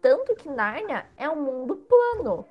[0.00, 2.46] Tanto que Nárnia é um mundo plano,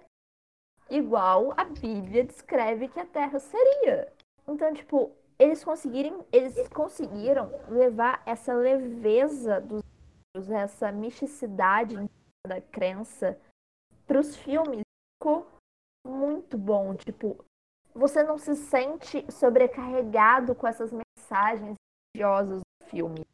[0.90, 4.12] igual a Bíblia descreve que a Terra seria.
[4.48, 9.84] Então, tipo, eles conseguirem, eles conseguiram levar essa leveza dos
[10.52, 11.96] essa misticidade
[12.46, 13.40] da crença
[14.06, 14.82] para os filmes.
[15.18, 15.48] Ficou
[16.06, 17.44] muito bom, tipo,
[17.94, 21.76] você não se sente sobrecarregado com essas mensagens
[22.14, 23.26] religiosas do filme.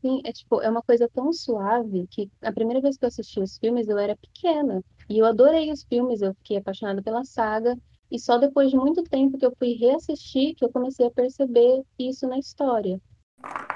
[0.00, 3.40] Sim, é tipo, é uma coisa tão suave que a primeira vez que eu assisti
[3.40, 7.76] os filmes eu era pequena e eu adorei os filmes, eu fiquei apaixonada pela saga
[8.08, 11.82] e só depois de muito tempo que eu fui reassistir que eu comecei a perceber
[11.98, 13.00] isso na história.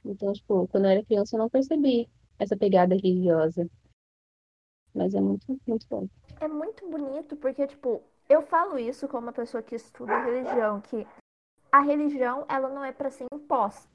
[0.04, 3.68] Então, tipo, quando eu era criança eu não percebi essa pegada religiosa.
[4.94, 6.06] Mas é muito, muito bom.
[6.40, 11.04] É muito bonito porque, tipo, eu falo isso como uma pessoa que estuda religião, que
[11.72, 13.88] a religião, ela não é para ser imposta.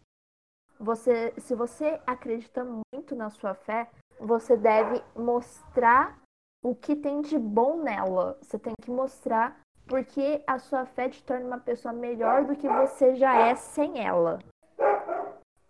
[0.78, 6.19] Você, se você acredita muito na sua fé, você deve mostrar
[6.64, 8.38] o que tem de bom nela.
[8.42, 12.68] Você tem que mostrar porque a sua fé te torna uma pessoa melhor do que
[12.68, 14.40] você já é sem ela.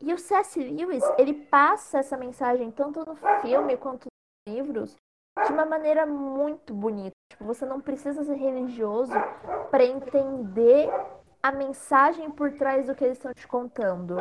[0.01, 0.59] E o C.S.
[0.59, 4.95] Lewis, ele passa essa mensagem tanto no filme quanto nos livros
[5.45, 7.11] de uma maneira muito bonita.
[7.31, 9.13] Tipo, você não precisa ser religioso
[9.69, 10.89] para entender
[11.41, 14.15] a mensagem por trás do que eles estão te contando.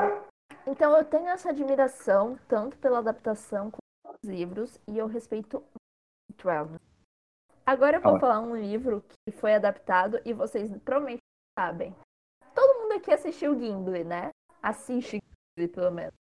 [0.67, 5.63] Então eu tenho essa admiração tanto pela adaptação como pelos livros e eu respeito
[6.46, 6.79] ela.
[7.64, 8.20] Agora eu vou Ah.
[8.20, 11.22] falar um livro que foi adaptado e vocês provavelmente
[11.59, 11.94] sabem.
[12.55, 14.31] Todo mundo aqui assistiu Gimli, né?
[14.62, 15.18] Assiste
[15.59, 16.14] Gimli, pelo menos.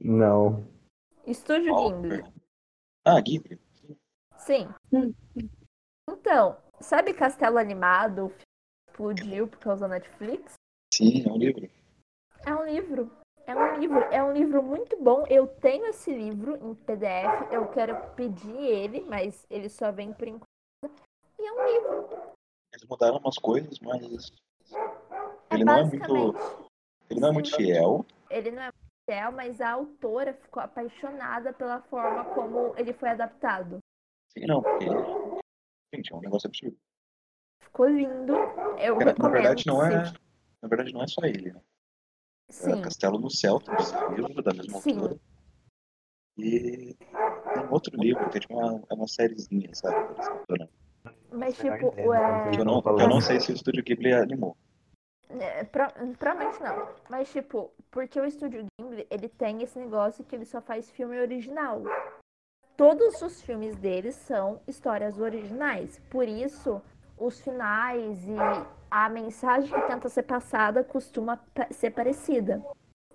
[0.00, 0.66] Não.
[1.26, 2.20] Estúdio Gimli.
[2.22, 2.32] Walker.
[3.06, 3.58] Ah, Ghibli.
[4.38, 4.68] Sim.
[4.92, 5.14] Hum.
[6.10, 8.26] Então, sabe Castelo Animado?
[8.26, 8.44] O filme
[8.88, 10.54] explodiu por causa da Netflix?
[10.92, 11.70] Sim, é um livro.
[12.46, 13.10] É um livro.
[13.46, 13.98] É um livro.
[14.04, 15.24] É um livro muito bom.
[15.28, 17.52] Eu tenho esse livro em PDF.
[17.52, 20.48] Eu quero pedir ele, mas ele só vem por enquanto.
[21.38, 22.08] E é um livro.
[22.72, 24.32] Eles mudaram umas coisas, mas
[24.72, 26.34] É ele não é muito,
[27.10, 28.06] ele não é muito fiel.
[28.30, 33.10] Ele não é muito fiel, mas a autora ficou apaixonada pela forma como ele foi
[33.10, 33.78] adaptado.
[34.30, 34.86] Sim, não, porque
[35.94, 36.76] gente, é um negócio absurdo.
[37.60, 38.34] Ficou lindo.
[38.78, 40.12] Eu Na, na verdade não é,
[40.62, 41.60] na verdade não é só ele, né?
[42.60, 42.82] É Sim.
[42.82, 44.96] Castelo no Céu, tem esse livro da mesma Sim.
[44.98, 45.18] autora.
[46.38, 46.96] E
[47.54, 50.14] tem outro livro que é tipo uma, é uma sériezinha, sabe?
[51.32, 52.02] Mas, tipo, né?
[52.02, 52.58] é...
[52.58, 54.56] Eu não, eu não sei se o Estúdio Ghibli animou.
[55.28, 56.88] É, pro- provavelmente não.
[57.08, 61.18] Mas, tipo, porque o estúdio Ghibli, ele tem esse negócio que ele só faz filme
[61.18, 61.82] original.
[62.76, 66.00] Todos os filmes deles são histórias originais.
[66.10, 66.80] Por isso,
[67.24, 68.36] os finais e
[68.90, 72.62] a mensagem que tenta ser passada costuma ser parecida.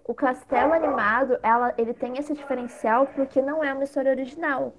[0.04, 4.74] O Castelo Animado, ela, ele tem esse diferencial porque não é uma história original.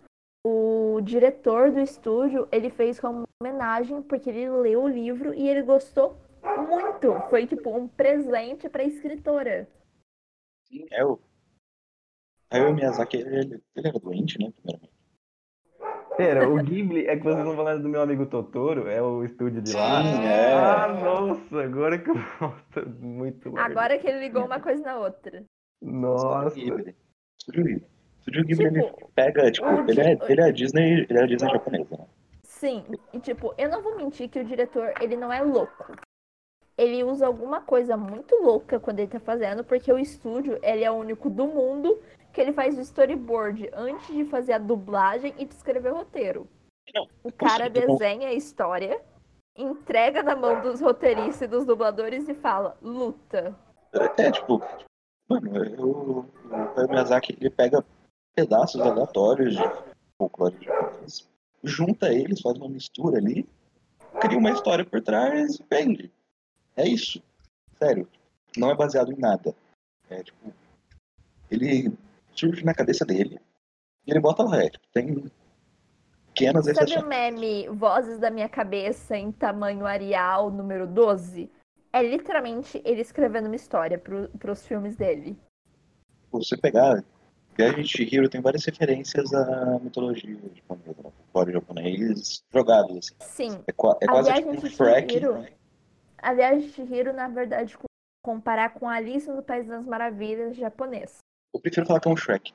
[0.44, 5.62] O diretor do estúdio, ele fez como homenagem porque ele leu o livro e ele
[5.62, 7.14] gostou muito.
[7.28, 9.68] Foi tipo um presente para a escritora.
[10.66, 11.20] Sim, é o.
[12.50, 14.50] Hayao Miyazaki, ele, ele era doente, né?
[14.50, 14.99] Primeiramente.
[16.20, 18.86] Pera, o Ghibli é que vocês estão falando do meu amigo Totoro?
[18.88, 20.02] É o estúdio de lá?
[20.02, 20.52] Sim, é.
[20.52, 23.70] Ah, nossa, agora que eu volto muito largo.
[23.70, 25.42] Agora que ele ligou uma coisa na outra.
[25.80, 26.54] Nossa.
[26.54, 26.94] Ghibli.
[27.38, 27.86] Estúdio Ghibli.
[28.18, 31.22] Estúdio Ghibli, ele Tipo, pega, tipo, o ele é, ele é a Disney, ele é
[31.22, 32.06] a Disney japonesa, né?
[32.42, 32.84] sim.
[33.14, 35.96] E tipo, eu não vou mentir que o diretor, ele não é louco.
[36.76, 40.90] Ele usa alguma coisa muito louca quando ele tá fazendo, porque o estúdio, ele é
[40.90, 41.98] o único do mundo
[42.32, 46.48] que ele faz o storyboard antes de fazer a dublagem e de escrever o roteiro.
[46.94, 49.00] Não, O cara desenha a história,
[49.56, 53.54] entrega na mão dos roteiristas e dos dubladores e fala, luta.
[54.16, 54.62] É, tipo,
[55.28, 57.84] mano, o Miyazaki, ele pega
[58.34, 59.62] pedaços aleatórios de
[60.16, 61.28] folclore japonês,
[61.62, 63.46] junta eles, faz uma mistura ali,
[64.20, 66.10] cria uma história por trás e vende.
[66.76, 67.22] É isso.
[67.76, 68.08] Sério.
[68.56, 69.54] Não é baseado em nada.
[70.08, 70.52] É tipo,
[71.50, 71.92] ele
[72.40, 73.38] surge na cabeça dele
[74.06, 74.62] e ele bota lá.
[74.62, 75.30] É, tipo, tem
[76.28, 77.04] pequenas Sabe exceções.
[77.04, 81.50] o meme Vozes da Minha Cabeça em tamanho Arial número 12?
[81.92, 85.36] É literalmente ele escrevendo uma história pro, pros filmes dele.
[86.30, 87.02] você pegar
[87.58, 91.10] Viagem de Chihiro tem várias referências à mitologia japonesa, né?
[91.32, 93.14] folclore japonês jogados assim.
[93.20, 95.20] Sim, É, é A quase tipo um Shrek.
[95.20, 95.52] Né?
[96.22, 97.84] A Viagem de Chihiro, na verdade, co-
[98.24, 101.18] comparar com Alice no País das Maravilhas japonês.
[101.52, 102.52] Eu prefiro falar que é um Shrek.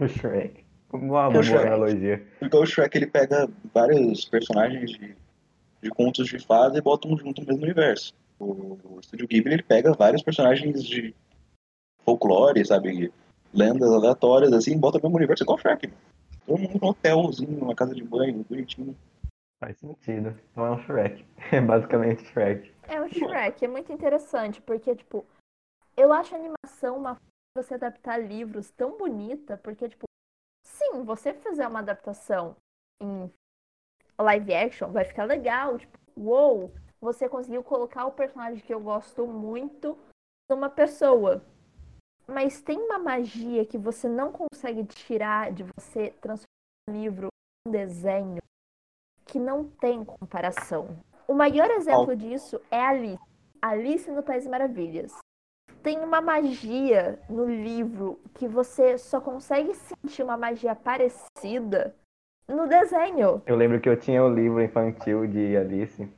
[0.00, 0.64] O Shrek.
[0.92, 1.66] Uma É o boa Shrek.
[1.66, 2.26] analogia.
[2.38, 5.16] Porque o Shrek ele pega vários personagens de,
[5.82, 8.14] de contos de fada e bota um junto no mesmo universo.
[8.38, 11.14] O, o Estúdio Ghibli ele pega vários personagens de
[12.04, 13.12] folclore, sabe?
[13.52, 15.92] Lendas aleatórias, assim, e bota no mesmo universo igual o Shrek.
[16.46, 18.96] Todo mundo num hotelzinho, numa casa de banho, bonitinho.
[19.60, 20.38] Faz sentido.
[20.52, 21.24] Então é um Shrek.
[21.52, 22.72] É basicamente Shrek.
[22.88, 25.24] É o Shrek, é muito interessante, porque, tipo,
[25.96, 27.16] eu acho a animação uma
[27.56, 30.04] você adaptar livros tão bonita, porque, tipo,
[30.66, 32.56] sim, você fizer uma adaptação
[33.00, 33.32] em
[34.18, 39.26] live action, vai ficar legal, tipo, uou, você conseguiu colocar o personagem que eu gosto
[39.26, 39.96] muito
[40.50, 41.44] numa pessoa.
[42.26, 46.48] Mas tem uma magia que você não consegue tirar de você transformar
[46.88, 48.42] um livro em um desenho
[49.26, 50.98] que não tem comparação.
[51.28, 53.22] O maior exemplo disso é Alice.
[53.60, 55.12] Alice no País das Maravilhas.
[55.84, 61.94] Tem uma magia no livro que você só consegue sentir uma magia parecida
[62.48, 63.42] no desenho.
[63.44, 66.08] Eu lembro que eu tinha o livro infantil de Alice.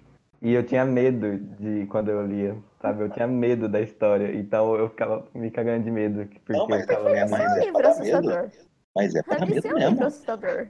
[0.41, 3.03] E eu tinha medo de quando eu lia, sabe?
[3.03, 4.33] Eu tinha medo da história.
[4.37, 6.25] Então eu ficava me cagando de medo.
[6.29, 7.65] Porque Não, mas eu ficava é lendo mais- É um ainda.
[7.65, 8.17] livro pra dar medo.
[8.31, 8.51] assustador.
[8.95, 10.69] Mas é Alice medo é um livro assustador.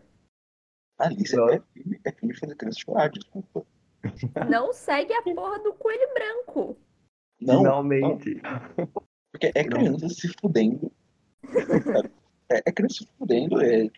[0.98, 1.48] Alice Não.
[1.50, 3.66] é filme, é filme de fazer criança chorar, desculpa.
[4.48, 6.76] Não segue a porra do coelho branco.
[7.40, 8.40] Não, Finalmente.
[9.32, 10.90] Porque é criança se fudendo.
[12.48, 13.88] É, é criança se fudendo, é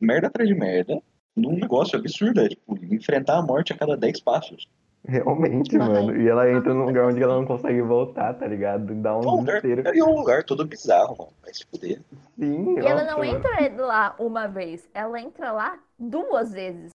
[0.00, 1.02] merda atrás de merda,
[1.34, 2.40] num negócio absurdo.
[2.40, 4.68] É tipo, enfrentar a morte a cada 10 passos.
[5.04, 6.16] Realmente, mano.
[6.16, 8.94] E ela entra num lugar onde ela não consegue voltar, tá ligado?
[8.94, 9.98] Dá É um um lugar, desespero.
[9.98, 11.32] é um lugar todo bizarro, mano.
[11.42, 12.00] Vai se fuder.
[12.38, 13.24] Sim, E ela não mano.
[13.24, 16.90] entra lá uma vez, ela entra lá duas vezes,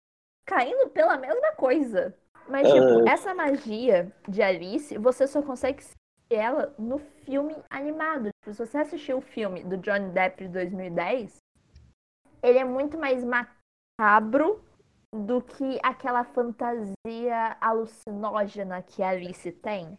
[0.46, 2.16] caindo pela mesma coisa.
[2.50, 3.12] Mas, tipo, Ah.
[3.12, 5.97] essa magia de Alice, você só consegue sentir
[6.32, 8.30] ela no filme animado.
[8.43, 11.38] Tipo, se você assistiu o filme do Johnny Depp de 2010,
[12.43, 14.64] ele é muito mais macabro
[15.14, 19.97] do que aquela fantasia alucinógena que a Alice tem.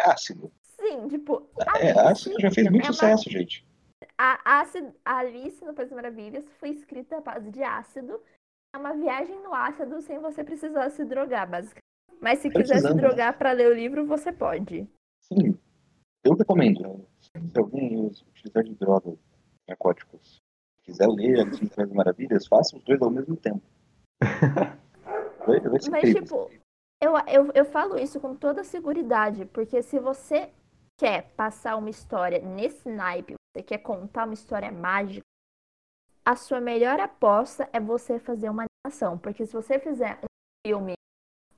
[0.00, 0.52] Ácido.
[0.62, 1.48] Sim, tipo,
[1.78, 3.66] É, Alice ácido já fez muito é uma- sucesso, gente.
[4.18, 8.20] A, ácido, a Alice no País Maravilhas foi escrita à base de ácido.
[8.74, 11.84] É uma viagem no ácido sem você precisar se drogar, basicamente.
[12.20, 12.96] Mas se quiser se Precisando.
[12.96, 14.84] drogar para ler o livro, você pode.
[15.20, 15.56] Sim.
[16.24, 17.06] Eu recomendo.
[17.20, 19.16] Se alguém utilizar de drogas
[19.68, 20.42] narcóticos
[20.82, 23.62] quiser ler Alice no País das Maravilhas, faça os dois ao mesmo tempo.
[25.46, 26.22] Vai, vai Mas, incrível.
[26.22, 26.50] tipo,
[27.02, 30.50] eu, eu, eu falo isso com toda seguridade, porque se você
[30.98, 35.20] quer passar uma história nesse naipe, você quer contar uma história mágica,
[36.24, 39.18] a sua melhor aposta é você fazer uma animação.
[39.18, 40.94] Porque se você fizer um filme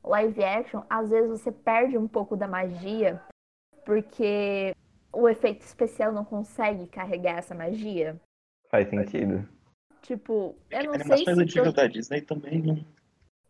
[0.04, 3.22] live action, às vezes você perde um pouco da magia,
[3.84, 4.74] porque
[5.12, 8.20] o efeito especial não consegue carregar essa magia.
[8.68, 9.48] Faz sentido.
[10.02, 12.84] Tipo, eu não sei se antigas da Disney também não,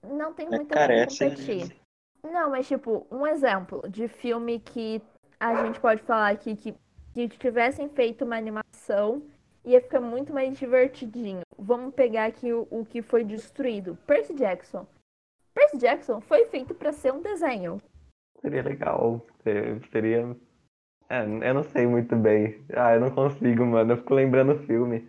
[0.02, 1.30] não tem né, muita como carecem.
[1.30, 1.76] competir.
[2.22, 5.02] Não, mas tipo, um exemplo de filme que
[5.38, 6.74] a gente pode falar aqui que,
[7.12, 9.22] que tivessem feito uma animação
[9.66, 11.40] ia ficar muito mais divertidinho.
[11.58, 13.96] Vamos pegar aqui o, o que foi destruído.
[14.06, 14.86] Percy Jackson.
[15.54, 17.80] Percy Jackson foi feito pra ser um desenho.
[18.40, 19.20] Seria legal.
[19.42, 20.36] Ser- Seria.
[21.08, 22.64] É, eu não sei muito bem.
[22.74, 23.92] Ah, eu não consigo, mano.
[23.92, 25.08] Eu fico lembrando o filme.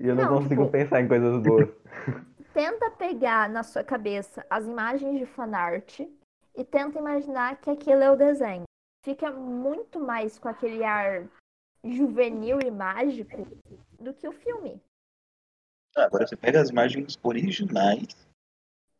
[0.00, 1.68] E eu não, Não, consigo tipo- pensar em coisas boas.
[2.54, 8.10] Tenta pegar na sua cabeça as imagens de fanart e tenta imaginar que aquilo é
[8.10, 8.64] o desenho.
[9.04, 11.24] Fica muito mais com aquele ar
[11.96, 13.46] juvenil e mágico
[13.98, 14.80] do que o filme.
[15.96, 18.06] Ah, Agora você pega as imagens originais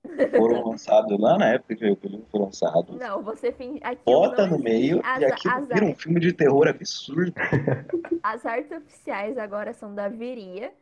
[0.02, 3.80] que foram lançadas lá na época que o livro foi lançado, Não, você finge.
[4.04, 5.00] Bota no meio.
[5.04, 7.32] As, e aquilo as, vira um filme de terror absurdo.
[8.22, 10.72] as artes oficiais agora são da Viria.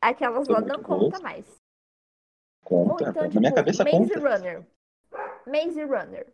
[0.00, 1.20] Aquelas lá não conta boas.
[1.20, 1.60] mais.
[2.64, 4.36] Conta, então, na tipo, minha cabeça Maze conta.
[4.36, 4.66] Runner.
[5.46, 6.26] Maze Runner.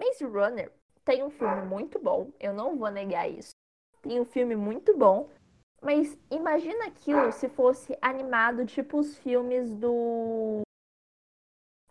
[0.00, 0.72] Maze Runner
[1.08, 3.52] tem um filme muito bom, eu não vou negar isso.
[4.02, 5.28] Tem um filme muito bom,
[5.82, 10.60] mas imagina aquilo se fosse animado tipo os filmes do.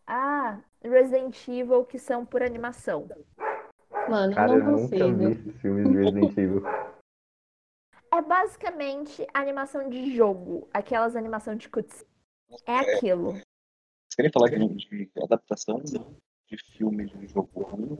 [0.06, 3.08] Ah, Resident Evil que são por animação.
[4.10, 5.30] Mano, Cara, eu eu não nunca vi consigo.
[5.30, 6.64] esses filmes de Resident Evil.
[8.14, 12.10] É basicamente animação de jogo, aquelas animação de cutscene.
[12.66, 13.34] É aquilo.
[13.34, 17.98] Vocês querem falar de, de adaptação de filme de jogo ruim?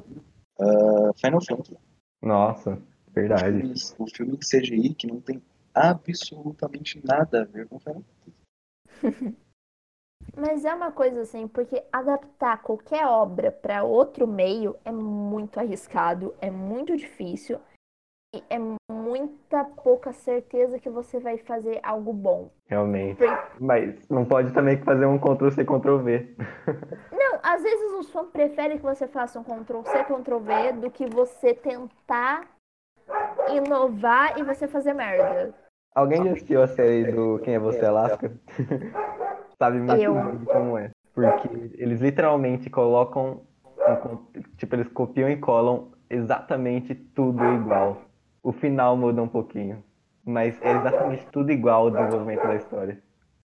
[0.60, 1.78] Ah, Final Fantasy.
[2.22, 2.82] Nossa,
[3.18, 3.60] O verdade.
[3.60, 5.42] filme, o filme em CGI que não tem
[5.74, 8.04] absolutamente nada a ver com Final.
[10.36, 16.36] Mas é uma coisa assim, porque adaptar qualquer obra para outro meio é muito arriscado,
[16.42, 17.60] é muito difícil
[18.36, 18.58] e é
[18.92, 22.52] muita pouca certeza que você vai fazer algo bom.
[22.68, 23.18] Realmente.
[23.18, 26.36] Por- Mas não pode também fazer um Ctrl-C, Ctrl-V.
[27.12, 31.54] Não, às vezes os fãs preferem que você faça um Ctrl-C, Ctrl-V do que você
[31.54, 32.48] tentar
[33.56, 35.54] inovar e você fazer merda.
[35.96, 38.32] Alguém já assistiu a série do Quem é Você, Alaska?
[39.58, 40.14] Sabe muito Eu.
[40.14, 40.92] bem como é.
[41.14, 41.50] Porque
[41.82, 43.42] eles literalmente colocam,
[44.58, 48.02] tipo, eles copiam e colam exatamente tudo igual.
[48.44, 49.84] O final muda um pouquinho,
[50.24, 53.02] mas é exatamente tudo igual o desenvolvimento da história.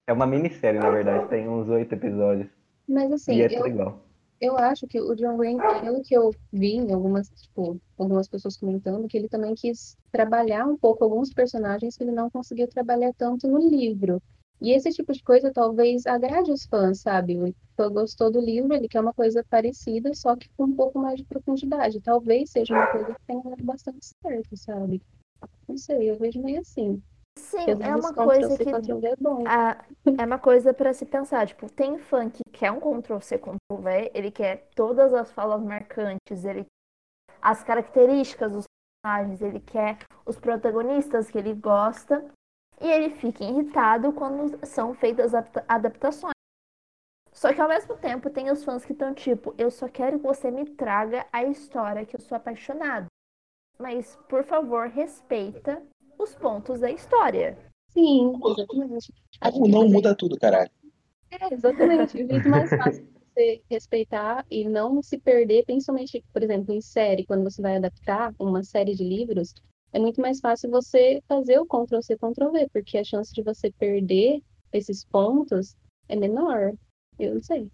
[0.08, 2.50] É uma minissérie, na verdade, tem uns oito episódios.
[2.88, 4.00] Mas assim, e é eu, tudo igual.
[4.40, 8.58] Eu acho que o John Green, pelo que eu vi em algumas, tipo, algumas pessoas
[8.58, 13.14] comentando, que ele também quis trabalhar um pouco alguns personagens que ele não conseguiu trabalhar
[13.14, 14.22] tanto no livro.
[14.62, 17.38] E esse tipo de coisa talvez agrade os fãs, sabe?
[17.38, 21.00] O fã gostou do livro, ele quer uma coisa parecida, só que com um pouco
[21.00, 22.02] mais de profundidade.
[22.02, 25.02] Talvez seja uma coisa que tenha dado bastante certo, sabe?
[25.68, 27.02] Não sei, eu vejo meio assim.
[27.40, 28.74] Sim, Porque é uma coisa que é.
[29.48, 29.86] Ah,
[30.18, 34.32] é uma coisa pra se pensar, tipo, tem fã que quer um Ctrl-C, Ctrl-V, ele
[34.32, 36.66] quer todas as falas marcantes, ele
[37.42, 38.66] as características dos
[39.02, 42.26] personagens, ele quer os protagonistas que ele gosta,
[42.82, 46.34] e ele fica irritado quando são feitas adapta- adaptações.
[47.32, 50.28] Só que ao mesmo tempo tem os fãs que estão tipo, eu só quero que
[50.28, 53.08] você me traga a história que eu sou apaixonado.
[53.78, 55.82] Mas, por favor, respeita
[56.20, 57.58] os pontos da história.
[57.88, 59.14] Sim, exatamente.
[59.42, 60.70] Acho Ou que não muda tudo, caralho.
[61.32, 62.22] É, exatamente.
[62.22, 66.82] O jeito mais fácil de você respeitar e não se perder, principalmente, por exemplo, em
[66.82, 69.54] série, quando você vai adaptar uma série de livros,
[69.94, 74.42] é muito mais fácil você fazer o Ctrl-C, Ctrl-V, porque a chance de você perder
[74.72, 75.76] esses pontos
[76.08, 76.74] é menor.
[77.18, 77.72] Eu não sei.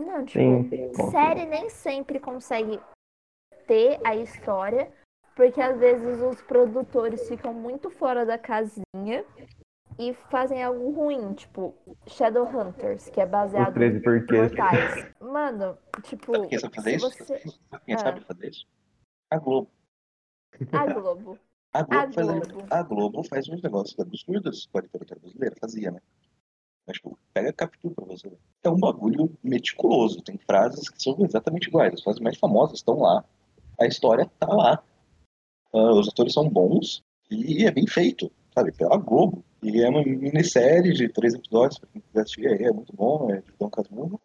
[0.00, 2.80] Não, tipo, Sim, série nem sempre consegue
[3.66, 4.92] ter a história,
[5.34, 9.24] porque às vezes os produtores ficam muito fora da casinha
[9.98, 11.74] e fazem algo ruim, tipo
[12.06, 14.48] Shadowhunters, que é Os baseado 13 em porquês.
[14.48, 15.12] portais.
[15.20, 17.08] Mano, tipo, Sabe quem sabe fazer se isso?
[17.26, 17.38] você...
[17.84, 17.98] Quem Ah.
[17.98, 18.66] sabe fazer isso?
[19.30, 19.70] A Globo.
[20.72, 21.38] A Globo.
[21.74, 22.66] A Globo, A faz, Globo.
[22.70, 26.00] a Globo faz uns negócios absurdos com a literatura brasileira, fazia, né?
[26.86, 28.30] Mas, tipo, pega captura pra você.
[28.62, 30.20] É um bagulho meticuloso.
[30.20, 31.94] Tem frases que são exatamente iguais.
[31.94, 33.24] As frases mais famosas estão lá.
[33.80, 34.82] A história tá lá.
[35.74, 38.72] Ah, os atores são bons e é bem feito, sabe?
[38.72, 39.44] Pela Globo.
[39.62, 43.30] E é uma minissérie de três episódios, pra quem quiser assistir aí, é muito bom,
[43.30, 44.20] é de Dom Casmurro.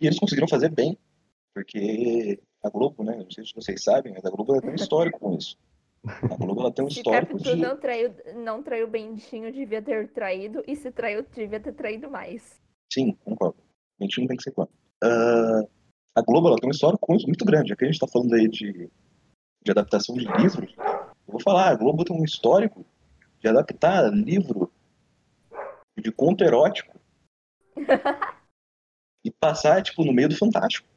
[0.00, 0.96] E eles conseguiram fazer bem,
[1.52, 3.16] porque a Globo, né?
[3.16, 5.56] Não sei se vocês sabem, mas a Globo tem um histórico com isso.
[6.04, 7.62] A Globo ela tem um Se histórico Capitu de.
[7.62, 12.10] não traiu, não traiu o Bentinho, devia ter traído, e se traiu, devia ter traído
[12.10, 12.60] mais.
[12.92, 13.56] Sim, concordo.
[13.98, 14.72] Não tem que ser contra.
[15.02, 15.62] Ah,
[16.16, 17.74] a Globo ela tem uma história com isso muito grande.
[17.74, 18.90] Que a gente está falando aí de,
[19.64, 22.84] de adaptação de livros, eu vou falar, a Globo tem um histórico
[23.40, 24.70] de adaptar livro
[25.96, 26.98] de conto erótico
[29.24, 30.88] e passar, tipo, no meio do fantástico.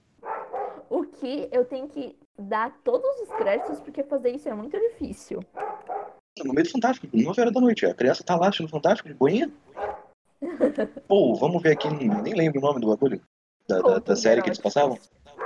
[0.89, 5.43] O que eu tenho que dar todos os créditos, porque fazer isso é muito difícil.
[6.43, 7.85] No meio do fantástico, 9 horas da noite.
[7.85, 9.51] A criança tá lá assistindo fantástico de boinha.
[11.07, 13.21] Pô, vamos ver aqui, nem lembro o nome do bagulho.
[13.67, 14.97] Da, da, da série que eles passavam.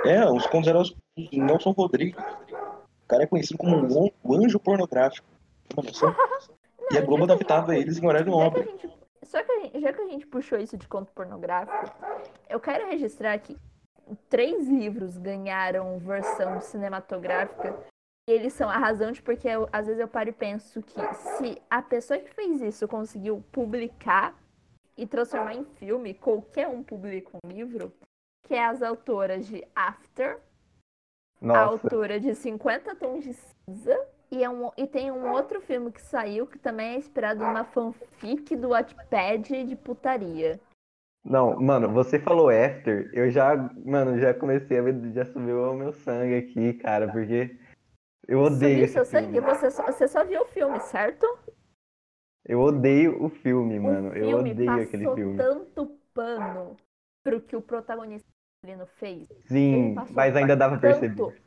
[0.04, 1.00] É, uns contos eróticos
[1.32, 2.22] Nelson Rodrigues.
[3.10, 5.26] O cara é conhecido como um o anjo pornográfico.
[5.74, 6.14] Uma noção?
[6.92, 8.64] E a Globo adaptava eles em horário nobre.
[8.64, 8.90] gente-
[9.24, 11.92] Só que gente, já que a gente puxou isso de conto pornográfico,
[12.48, 13.56] eu quero registrar que
[14.28, 17.76] três livros ganharam versão cinematográfica
[18.28, 21.00] e eles são a razão de porque eu- às vezes eu paro e penso que
[21.14, 24.34] se a pessoa que fez isso conseguiu publicar
[24.96, 27.92] e transformar em filme, qualquer um publica um livro,
[28.48, 30.38] que é as autoras de After,
[31.48, 33.96] a Nossa, autora de 50 Tons de Cinza.
[34.30, 37.64] E, é um, e tem um outro filme que saiu que também é inspirado numa
[37.64, 40.60] fanfic do Wattpad de putaria.
[41.24, 45.74] não, mano, você falou After, eu já, mano, já comecei a ver, já subiu o
[45.76, 47.58] meu sangue aqui, cara, porque
[48.28, 49.40] eu odeio Subiu esse seu filme.
[49.40, 49.40] sangue?
[49.40, 51.26] Você só, você só viu o filme, certo?
[52.44, 55.36] Eu odeio o filme, mano, o eu filme odeio passou aquele filme.
[55.36, 56.76] tanto pano
[57.22, 58.29] pro que o protagonista
[58.62, 59.28] masculino fez.
[59.46, 61.42] Sim, mas ainda dá pra tanto perceber.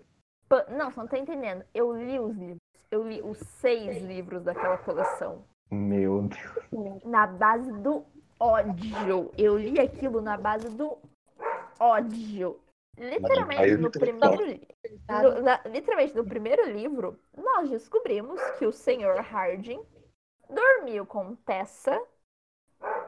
[0.70, 1.64] Não, você não tá entendendo.
[1.74, 2.57] Eu li os livros.
[2.91, 5.43] Eu li os seis livros daquela coleção.
[5.72, 7.03] Meu Deus.
[7.03, 8.05] na base do
[8.39, 9.32] ódio.
[9.38, 10.97] Eu li aquilo na base do
[11.80, 12.59] ódio.
[12.95, 14.68] Literalmente no primeiro li-
[15.09, 19.20] no- na- literalmente no primeiro livro, nós descobrimos que o Sr.
[19.22, 19.82] Harding
[20.47, 21.99] dormiu com Tessa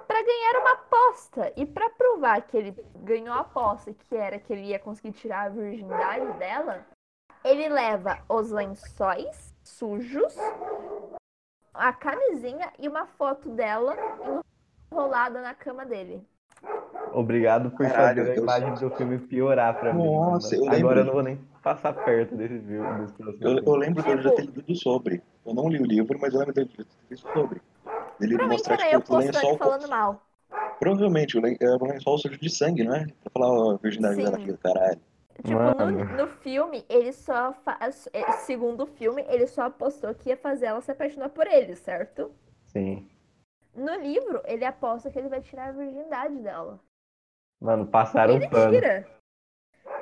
[0.08, 1.54] pra ganhar uma aposta.
[1.56, 5.44] E pra provar que ele ganhou a aposta, que era que ele ia conseguir tirar
[5.46, 6.86] a virgindade dela,
[7.44, 10.36] ele leva os lençóis sujos,
[11.74, 13.96] a camisinha e uma foto dela
[14.92, 16.26] enrolada na cama dele.
[17.14, 20.04] Obrigado por Caralho, fazer a imagem do filme piorar pra mim.
[20.04, 23.06] Nossa, eu lembro- Agora eu não vou nem passar perto desse filme.
[23.06, 25.22] Desse Eu, eu lembro de eu já ter lido sobre.
[25.46, 27.62] Eu não li o livro, mas eu lembro dele ter lido sobre.
[28.20, 29.56] Ele Provavelmente mostrar, era eu tipo, o postando lençol.
[29.56, 30.22] e falando mal.
[30.80, 33.06] Provavelmente, o len- era um lençol sujo de sangue, não é?
[33.06, 34.24] Pra falar ó, a virgindade Sim.
[34.24, 35.02] dela aqui, caralho.
[35.44, 38.08] Tipo, no, no filme, ele só faz.
[38.14, 41.76] eh, Segundo o filme, ele só apostou que ia fazer ela se apaixonar por ele,
[41.76, 42.32] certo?
[42.68, 43.10] Sim.
[43.76, 46.80] No livro, ele aposta que ele vai tirar a virgindade dela.
[47.60, 48.72] Mano, E passaram ele o pano.
[48.72, 49.08] tira.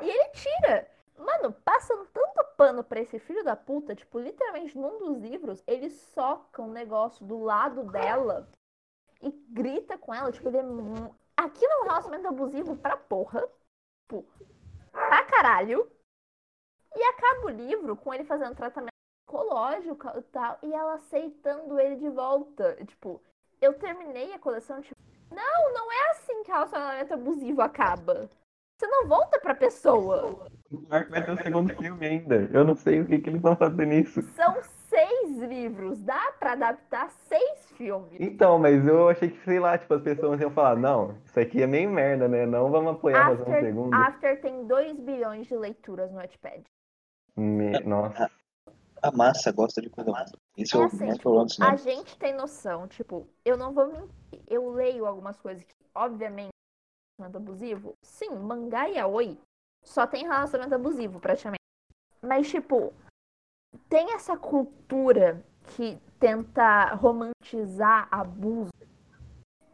[0.02, 0.88] E ele tira.
[1.44, 5.90] Mano, passam tanto pano pra esse filho da puta, tipo, literalmente num dos livros, ele
[5.90, 8.48] soca um negócio do lado dela
[9.22, 10.64] e grita com ela, tipo, ele é.
[11.36, 13.46] Aquilo é um relacionamento abusivo pra porra.
[14.04, 14.26] Tipo,
[14.92, 15.92] pra caralho.
[16.96, 18.94] E acaba o livro com ele fazendo tratamento
[19.28, 22.78] psicológico e tal, e ela aceitando ele de volta.
[22.86, 23.22] Tipo,
[23.60, 24.96] eu terminei a coleção, tipo,
[25.30, 28.30] não, não é assim que relacionamento abusivo acaba.
[28.84, 30.46] Você não volta pra pessoa.
[30.70, 32.50] Pior que vai ter o segundo filme ainda.
[32.52, 34.22] Eu não sei o que, que eles vão fazer nisso.
[34.36, 34.58] São
[34.90, 38.20] seis livros, dá pra adaptar seis filmes.
[38.20, 41.64] Então, mas eu achei que, sei lá, tipo, as pessoas iam falar, não, isso aqui
[41.64, 42.46] é meio merda, né?
[42.46, 43.94] Não vamos apoiar fazer um After, segundo.
[43.94, 46.64] After tem 2 bilhões de leituras no Wattpad.
[47.38, 48.30] Me- Nossa.
[49.02, 50.26] A massa gosta de coisa boa.
[50.58, 51.46] Esse é, É o assim, tipo.
[51.62, 54.42] A gente tem noção, tipo, eu não vou mentir.
[54.48, 56.53] Eu leio algumas coisas que, obviamente,
[57.24, 57.94] relacionamento abusivo.
[58.04, 59.38] Sim, mangá e yaoi
[59.84, 61.60] só tem relacionamento abusivo, praticamente.
[62.22, 62.94] Mas, tipo,
[63.90, 65.44] tem essa cultura
[65.76, 68.72] que tenta romantizar abuso,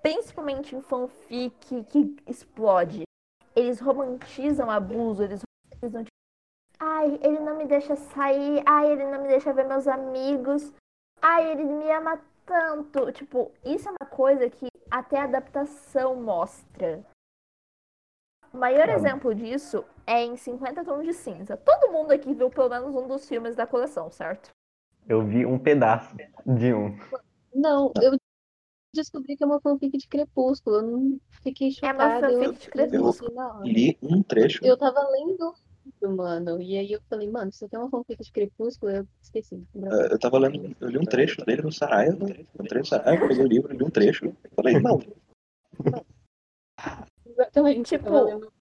[0.02, 3.04] principalmente em fanfic que explode.
[3.56, 6.16] Eles romantizam abuso, eles romantizam, tipo,
[6.80, 10.74] ai, ele não me deixa sair, ai, ele não me deixa ver meus amigos,
[11.22, 13.12] ai, ele me ama tanto.
[13.12, 17.06] Tipo, isso é uma coisa que até a adaptação mostra.
[18.54, 18.93] O maior Ah.
[18.93, 21.56] exemplo disso é em 50 Tons de Cinza.
[21.58, 24.50] Todo mundo aqui viu pelo menos um dos filmes da coleção, certo?
[25.08, 26.97] Eu vi um pedaço de um.
[27.54, 28.18] Não, eu
[28.93, 30.78] descobri que é uma fanfic de Crepúsculo.
[30.78, 32.32] Eu não fiquei É uma chocada.
[32.32, 33.39] Eu, fanfic de eu Crepúsculo.
[33.39, 33.64] hora.
[33.66, 34.66] Li um trecho.
[34.66, 35.56] Eu tava lendo,
[36.16, 36.62] mano.
[36.62, 38.91] E aí eu falei, mano, isso aqui é uma fanfic de Crepúsculo.
[38.91, 39.56] Eu esqueci.
[39.76, 42.26] eh, Eu tava lendo, eu li um trecho dele no Saraiva.
[42.60, 44.32] Um trecho do Saraiva, peguei o livro, li um trecho.
[44.56, 45.00] Falei, não,
[47.44, 47.94] Exatamente.
[47.96, 48.54] eu Tipo, lendo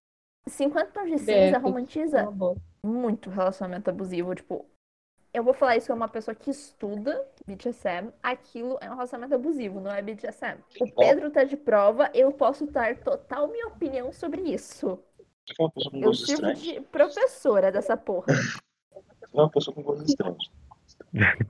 [0.46, 2.22] 50 Tons de Cinza romantiza
[2.84, 4.34] muito relacionamento abusivo.
[4.34, 4.64] Tipo,
[5.34, 8.10] eu vou falar isso como uma pessoa que estuda BDSM.
[8.22, 10.58] Aquilo é um relacionamento abusivo, não é BDSM.
[10.80, 14.98] O Pedro tá de prova, eu posso dar total minha opinião sobre isso.
[15.50, 18.26] é Eu gostos sirvo de professora dessa porra.
[18.34, 20.50] Você é uma pessoa com gostos estranhos.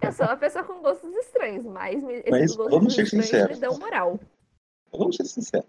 [0.02, 3.26] Eu sou uma pessoa com gostos estranhos, mas me- esses Mas gostos vamos ser estranhos
[3.28, 3.54] sinceros.
[3.56, 4.18] me dão moral.
[4.92, 5.68] Vamos ser sinceros.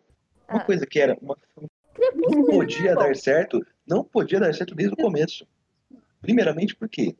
[0.49, 0.65] Uma Ah.
[0.65, 1.37] coisa que era uma
[2.31, 3.01] não podia é bom.
[3.01, 5.45] dar certo, não podia dar certo desde o começo.
[6.21, 7.15] Primeiramente porque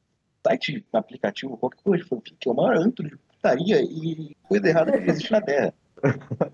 [0.46, 4.92] site, aplicativo, qualquer coisa de fanfic é o maior antro de putaria e coisa errada
[4.94, 5.74] que existe na Terra.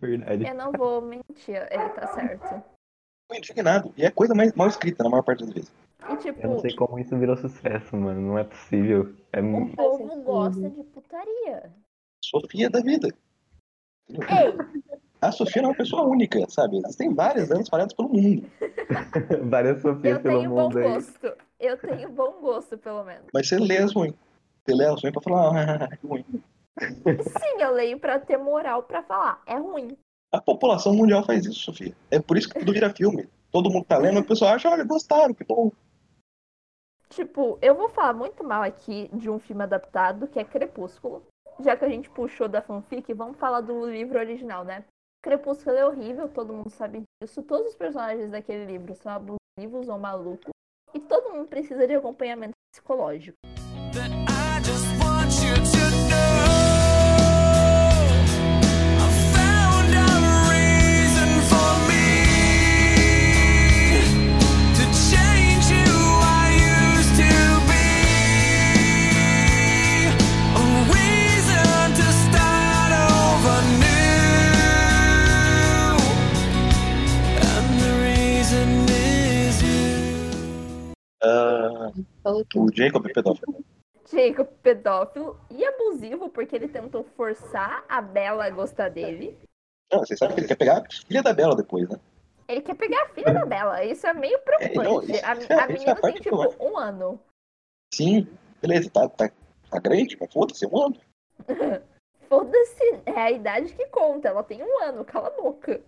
[0.00, 0.46] Verdade.
[0.46, 2.62] Eu não vou mentir, ele tá certo.
[3.28, 3.92] Tô indignado.
[3.96, 5.72] E é coisa mais mal escrita na maior parte das vezes.
[6.08, 8.20] E Eu tipo, não sei como isso virou sucesso, mano.
[8.20, 9.14] Não é possível.
[9.32, 11.72] É o mu- povo gosta de putaria.
[12.22, 13.08] Sofia da vida.
[14.10, 14.83] Ei,
[15.24, 16.76] A Sofia não é uma pessoa única, sabe?
[16.76, 18.46] Existem várias delas espalhadas pelo mundo.
[19.48, 20.84] várias Sofias eu pelo tenho bom mundo aí.
[20.84, 21.32] gosto.
[21.58, 23.24] Eu tenho bom gosto, pelo menos.
[23.32, 24.14] Mas você lê as ruins.
[24.66, 26.26] Você lê as ruins pra falar, ah, que ruim.
[26.76, 29.42] Sim, eu leio pra ter moral pra falar.
[29.46, 29.96] É ruim.
[30.30, 31.96] A população mundial faz isso, Sofia.
[32.10, 33.26] É por isso que tudo vira filme.
[33.50, 35.72] Todo mundo tá lendo, a pessoa acha, olha, gostaram, que bom.
[37.08, 41.22] Tipo, eu vou falar muito mal aqui de um filme adaptado, que é Crepúsculo.
[41.60, 44.84] Já que a gente puxou da fanfic, vamos falar do livro original, né?
[45.24, 47.42] Crepúsculo é horrível, todo mundo sabe disso.
[47.42, 50.52] Todos os personagens daquele livro são abusivos ou malucos.
[50.92, 53.38] E todo mundo precisa de acompanhamento psicológico.
[82.22, 83.64] Falou que o Jacob é pedófilo.
[84.10, 89.38] Jacob pedófilo e abusivo, porque ele tentou forçar a Bella a gostar dele.
[89.92, 91.98] Não, vocês sabem que ele quer pegar a filha da Bela depois, né?
[92.46, 93.82] Ele quer pegar a filha da Bela.
[93.84, 94.76] Isso é meio preocupante.
[94.78, 97.20] não, isso- a, é- a isso é a menina tem, que eu tipo, um ano.
[97.94, 98.26] Sim,
[98.60, 99.30] beleza, tá, tá,
[99.70, 100.96] tá grande, mas foda-se, um ano.
[102.28, 104.28] Foda-se, é a idade que conta.
[104.28, 105.80] Ela tem um ano, cala a boca.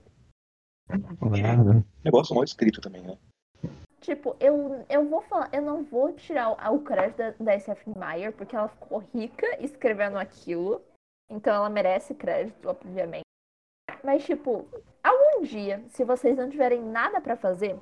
[2.04, 3.18] Negócio mal escrito também, né?
[4.00, 7.90] Tipo, eu, eu vou falar, eu não vou tirar o, o crédito da, da SF
[7.96, 10.82] Meyer, porque ela ficou rica escrevendo aquilo.
[11.28, 13.24] Então ela merece crédito, obviamente.
[14.02, 14.68] Mas, tipo,
[15.02, 17.78] algum dia, se vocês não tiverem nada pra fazer,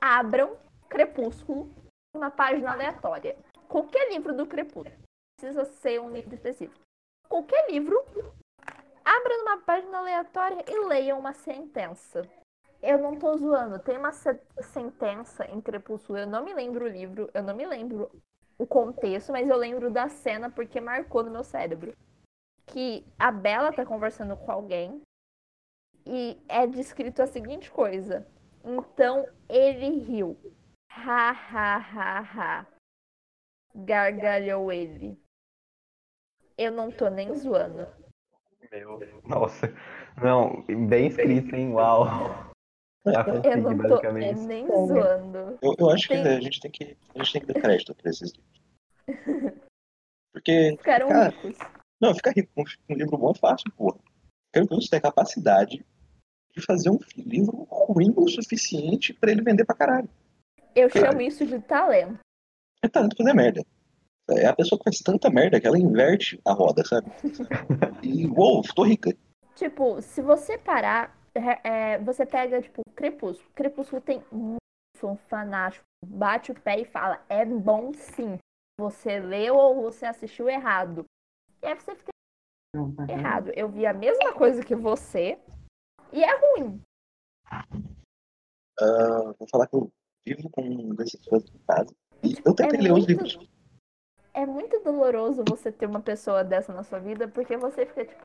[0.00, 0.56] abram
[0.88, 1.70] Crepúsculo
[2.14, 3.36] numa página aleatória.
[3.68, 4.96] Qualquer livro do Crepúsculo.
[5.38, 6.80] Precisa ser um livro específico.
[7.28, 8.02] Qualquer livro,
[9.04, 12.22] abra numa página aleatória e leiam uma sentença.
[12.82, 13.78] Eu não tô zoando.
[13.78, 16.18] Tem uma se- sentença em Crepúsculo.
[16.18, 18.10] Eu não me lembro o livro, eu não me lembro
[18.56, 21.92] o contexto, mas eu lembro da cena porque marcou no meu cérebro.
[22.66, 25.00] Que a Bella tá conversando com alguém
[26.06, 28.26] e é descrito a seguinte coisa.
[28.64, 30.36] Então ele riu.
[30.90, 32.66] Ha, ha, ha, ha.
[33.74, 35.18] Gargalhou ele.
[36.56, 37.86] Eu não tô nem zoando.
[38.70, 39.68] Meu, nossa.
[40.22, 41.72] Não, bem escrito, hein?
[41.72, 42.47] Uau.
[43.04, 45.58] Tá com Eu feed, não tô é, nem zoando.
[45.62, 47.94] Eu, eu acho que Tem- a gente tem que, a gente tem que dar crédito
[47.94, 48.62] pra esses livros.
[50.32, 51.58] Porque, Ficaram cara, ricos.
[52.00, 53.98] não, ficar rico com um livro bom é fácil, porra.
[54.52, 55.84] Quero que você tenha capacidade
[56.54, 60.08] de fazer um livro ruim o suficiente pra ele vender pra caralho.
[60.74, 62.18] Eu chamo isso de talento.
[62.82, 63.64] É talento fazer merda.
[64.30, 67.10] É a pessoa que faz tanta merda que ela inverte a roda, sabe?
[68.02, 69.10] E, uou, tô rica.
[69.56, 71.17] Tipo, se você parar,
[71.64, 73.50] é, você pega, tipo, Crepúsculo.
[73.54, 74.58] Crepúsculo tem muito
[74.96, 75.84] fã fanático.
[76.04, 78.38] Bate o pé e fala, é bom sim.
[78.78, 81.04] Você leu ou você assistiu errado.
[81.62, 82.10] E aí você fica
[83.08, 83.50] errado.
[83.56, 85.38] Eu vi a mesma coisa que você
[86.12, 86.80] e é ruim.
[88.80, 89.90] Ah, vou falar que eu
[90.26, 91.94] vivo com desses fãs em casa.
[92.22, 93.38] E eu tentei É ler os livros.
[94.32, 98.22] É muito doloroso você ter uma pessoa dessa na sua vida, porque você fica tipo,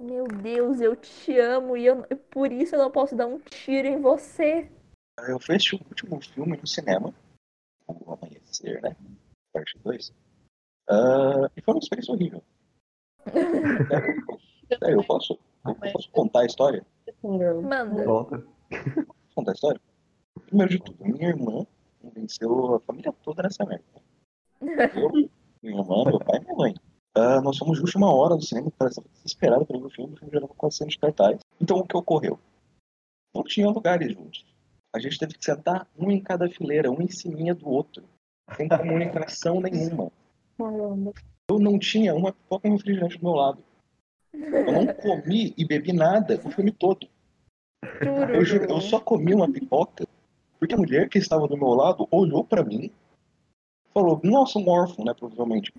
[0.00, 3.86] meu Deus, eu te amo e eu, por isso eu não posso dar um tiro
[3.86, 4.70] em você.
[5.28, 7.14] Eu fui assistir o último filme no cinema,
[7.86, 8.96] O Amanhecer, né?
[9.52, 10.12] Parte 2.
[10.88, 12.42] Ah, e foi uma experiência horrível.
[14.78, 16.86] Sério, eu posso, eu posso contar a história?
[17.22, 18.04] Manda.
[18.04, 18.44] Posso
[19.34, 19.80] contar a história?
[20.46, 21.66] Primeiro de tudo, minha irmã
[22.00, 23.84] convenceu a família toda nessa merda.
[24.62, 26.74] Eu, minha irmã, meu pai e minha mãe.
[27.14, 30.16] Ah, nós fomos justo uma hora no cinema, cara desesperado para ver o filme, o
[30.16, 31.40] filme já estava quase sendo de cartaz.
[31.60, 32.38] Então o que ocorreu?
[33.34, 34.44] Não tinha lugares juntos.
[34.94, 38.04] A gente teve que sentar um em cada fileira, um em cima do outro.
[38.56, 40.10] Sem comunicação nenhuma.
[41.48, 43.64] Eu não tinha uma pipoca e um refrigerante do meu lado.
[44.32, 47.08] Eu não comi e bebi nada o filme todo.
[48.34, 50.06] Eu juro, eu só comi uma pipoca
[50.60, 52.92] porque a mulher que estava do meu lado olhou pra mim
[53.94, 55.72] falou, nossa, um órfão, né, provavelmente.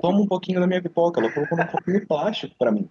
[0.00, 1.20] Toma um pouquinho da minha pipoca.
[1.20, 2.88] Ela colocou num copinho plástico pra mim.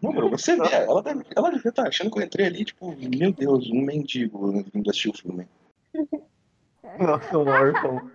[0.00, 2.94] Não, bro, você vê, ela deve, ela devia estar achando que eu entrei ali, tipo,
[2.96, 5.48] meu Deus, um mendigo vindo assistir o filme.
[6.98, 8.10] Nossa, um órfão.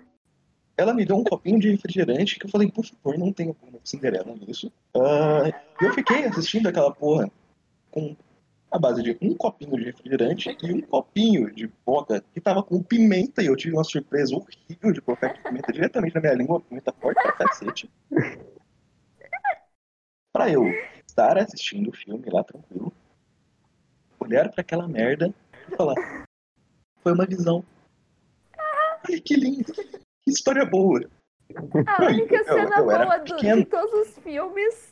[0.78, 3.80] Ela me deu um copinho de refrigerante que eu falei, por favor, não tenha como
[3.84, 4.72] Cinderela nisso.
[4.96, 7.30] E eu fiquei assistindo aquela porra
[7.92, 8.16] com
[8.74, 12.82] a base de um copinho de refrigerante e um copinho de boca que tava com
[12.82, 16.92] pimenta e eu tive uma surpresa horrível de colocar pimenta diretamente na minha língua, pimenta
[16.94, 17.88] forte pra cacete.
[20.34, 20.64] Pra eu
[21.08, 22.92] estar assistindo o filme lá tranquilo,
[24.20, 25.32] olhar pra aquela merda
[25.72, 26.26] e falar:
[27.04, 27.64] Foi uma visão.
[29.08, 29.72] Ai, que lindo!
[29.72, 31.00] Que história boa!
[31.86, 34.92] A única Eu- cena eu boa do- de todos os filmes.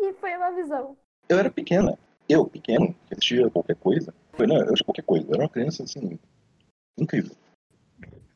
[0.00, 0.96] E foi uma visão.
[1.28, 1.98] Eu era pequena.
[2.28, 4.12] Eu, pequeno, que assistia qualquer coisa.
[4.32, 5.26] Foi, não, eu assistia qualquer coisa.
[5.30, 6.18] Era uma criança, assim,
[6.98, 7.34] incrível.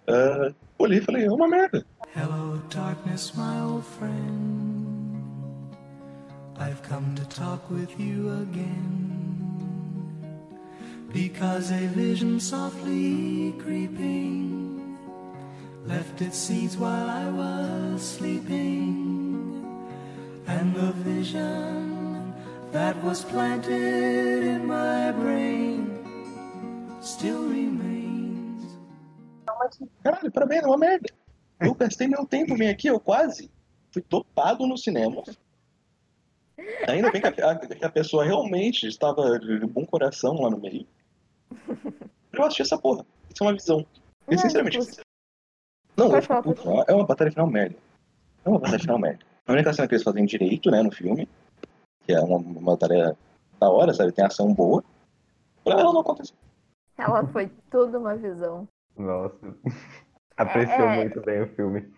[0.09, 1.85] Ah, olhei e falei, é uma merda.
[2.17, 4.83] Hello, darkness, my old friend.
[6.59, 9.11] I've come to talk with you again.
[11.13, 14.97] Because a vision softly creeping
[15.85, 19.63] left its seeds while I was sleeping.
[20.47, 21.92] And the vision
[22.73, 25.87] that was planted in my brain
[27.01, 28.63] still remains.
[30.03, 31.09] Caralho, parabéns, é uma merda.
[31.61, 33.51] Eu gastei meu tempo, vim aqui, eu quase
[33.93, 35.23] fui topado no cinema.
[36.89, 40.59] Ainda bem que a, a- que a pessoa realmente estava de bom coração lá no
[40.59, 40.87] meio.
[42.33, 43.05] Eu assisti essa porra.
[43.33, 43.87] Isso é uma visão.
[44.29, 44.79] E Não, sinceramente.
[45.97, 46.09] Não,
[46.43, 46.63] puto.
[46.89, 47.77] É uma batalha final merda.
[48.45, 49.21] É uma batalha final merda.
[49.47, 51.29] A única cena que eles fazem direito, né, no filme,
[52.13, 53.17] que é uma, uma batalha
[53.59, 54.13] da hora, sabe?
[54.13, 54.85] Tem ação boa.
[55.65, 56.37] Pra ela não aconteceu.
[56.99, 58.69] Ela foi tudo uma visão.
[58.97, 59.57] Nossa.
[60.37, 60.97] Apreciou É.
[60.97, 61.91] muito bem o filme.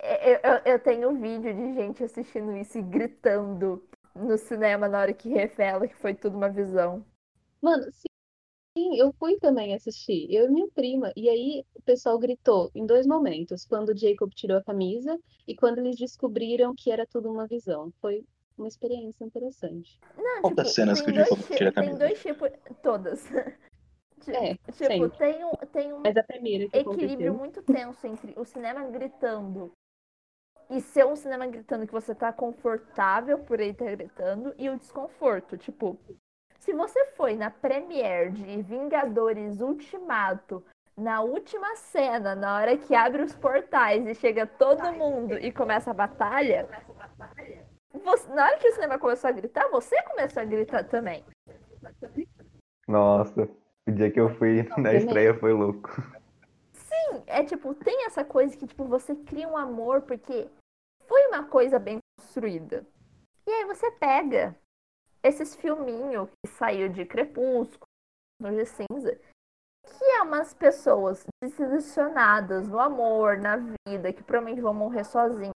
[0.00, 3.84] É, Eu, eu, eu tenho um vídeo de gente assistindo isso e gritando
[4.16, 7.04] no cinema na hora que revela que foi tudo uma visão.
[7.62, 11.12] Mano, sim, eu fui também assistir, eu e minha prima.
[11.14, 15.16] E aí o pessoal gritou em dois momentos, quando o Jacob tirou a camisa
[15.46, 17.92] e quando eles descobriram que era tudo uma visão.
[18.00, 18.24] Foi
[18.58, 19.98] uma experiência interessante.
[20.16, 22.50] Não, Qual das cenas tem que o ti- tira a Tem dois tipos.
[22.82, 23.24] Todas.
[24.28, 25.10] É, tipo, sempre.
[25.10, 28.82] tem um, tem um Mas a primeira que equilíbrio aconteceu, muito tenso entre o cinema
[28.86, 29.70] gritando
[30.68, 34.76] e ser um cinema gritando que você tá confortável por ele estar gritando e o
[34.76, 35.56] desconforto.
[35.56, 35.96] Tipo,
[36.58, 40.64] se você foi na premiere de Vingadores Ultimato,
[40.96, 45.90] na última cena, na hora que abre os portais e chega todo mundo e começa
[45.90, 46.66] a batalha,
[48.04, 51.24] você- na hora que o cinema começou a gritar, você começou a gritar também.
[52.88, 53.48] Nossa.
[53.88, 54.96] O dia que eu fui na também.
[54.96, 55.90] estreia foi louco.
[57.26, 60.48] É tipo, tem essa coisa que tipo, você cria um amor porque
[61.06, 62.86] foi uma coisa bem construída.
[63.46, 64.56] E aí você pega
[65.22, 67.86] esses filminhos que saiu de Crepúsculo,
[68.40, 69.20] no de Cinza,
[69.84, 75.52] que é umas pessoas desilusionadas no amor, na vida, que provavelmente vão morrer sozinhas.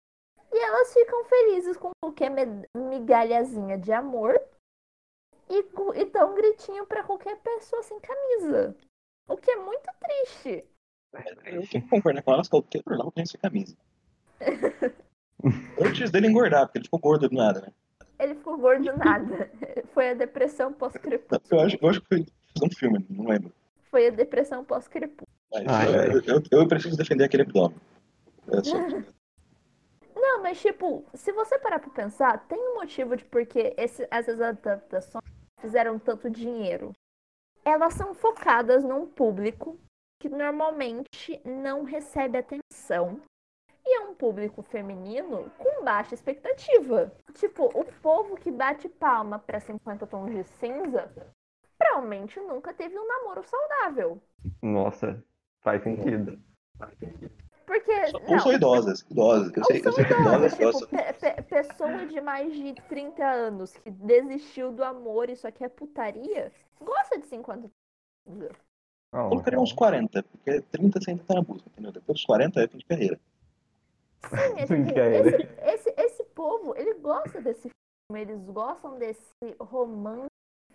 [0.70, 2.30] Elas ficam felizes com qualquer
[2.76, 4.40] migalhazinha de amor
[5.48, 8.76] e, e dão um gritinho pra qualquer pessoa sem camisa.
[9.28, 10.64] O que é muito triste.
[11.12, 13.76] Eu tenho que concordar com elas que o Taylor Lautner tem essa camisa.
[15.84, 17.72] Antes dele engordar, porque ele ficou gordo do nada, né?
[18.20, 19.50] Ele ficou gordo do nada.
[19.92, 21.60] Foi a depressão pós-crepúsculo.
[21.60, 22.06] Eu acho, eu acho que
[22.56, 23.52] foi um filme, não lembro.
[23.90, 25.26] Foi a depressão pós-crepúsculo.
[25.52, 27.76] Eu, eu- eu preciso defender aquele abdômen.
[28.52, 28.76] É só-
[30.20, 35.24] Não, mas tipo, se você parar pra pensar, tem um motivo de porque essas adaptações
[35.58, 36.92] fizeram tanto dinheiro.
[37.64, 39.78] Elas são focadas num público
[40.20, 43.18] que normalmente não recebe atenção.
[43.86, 47.10] E é um público feminino com baixa expectativa.
[47.32, 51.10] Tipo, o povo que bate palma pra 50 tons de cinza
[51.78, 54.22] provavelmente nunca teve um namoro saudável.
[54.62, 55.24] Nossa,
[55.62, 56.38] faz sentido.
[57.70, 57.92] Porque.
[58.24, 59.52] Ou não, são idosas, idosas.
[59.56, 60.88] Eu Ou sei, eu são sei que idosas idosas, tipo, gostam.
[60.88, 65.68] pe- pe- pessoa de mais de 30 anos que desistiu do amor e só quer
[65.68, 66.50] putaria,
[66.80, 67.70] gosta de 50
[68.26, 68.50] Não,
[69.14, 71.92] Eu colocaria uns 40, porque 30 você ainda tá na busca, entendeu?
[71.92, 73.20] Depois dos 40 é fim de carreira.
[74.66, 75.28] Sim, é, cara.
[75.28, 77.70] esse, esse, esse povo, ele gosta desse
[78.10, 79.22] filme, eles gostam desse
[79.60, 80.26] romance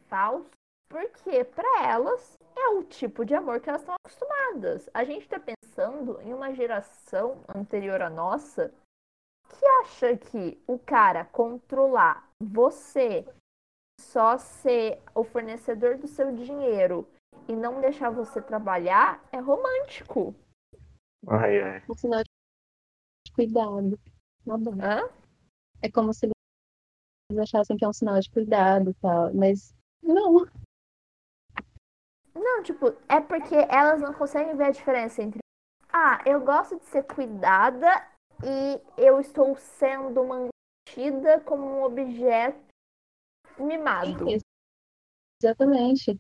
[0.08, 0.50] falso,
[0.88, 4.90] porque pra elas é o tipo de amor que elas estão acostumadas.
[4.94, 8.74] A gente tá pensando em uma geração anterior à nossa
[9.50, 13.26] que acha que o cara controlar você,
[14.00, 17.08] só ser o fornecedor do seu dinheiro
[17.48, 20.34] e não deixar você trabalhar é romântico.
[21.28, 21.84] Ai, ai.
[21.90, 23.98] um sinal de cuidado.
[24.46, 24.54] Tá.
[24.82, 25.10] Hã?
[25.82, 29.34] É como se eles achassem que é um sinal de cuidado e tal.
[29.34, 30.46] Mas não.
[32.36, 35.40] Não, tipo, é porque elas não conseguem ver a diferença entre.
[35.92, 37.88] Ah, eu gosto de ser cuidada
[38.44, 42.60] e eu estou sendo mantida como um objeto
[43.58, 44.28] mimado.
[45.42, 46.20] Exatamente.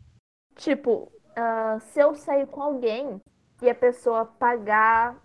[0.55, 3.19] Tipo, ah, se eu sair com alguém
[3.61, 5.21] e a pessoa pagar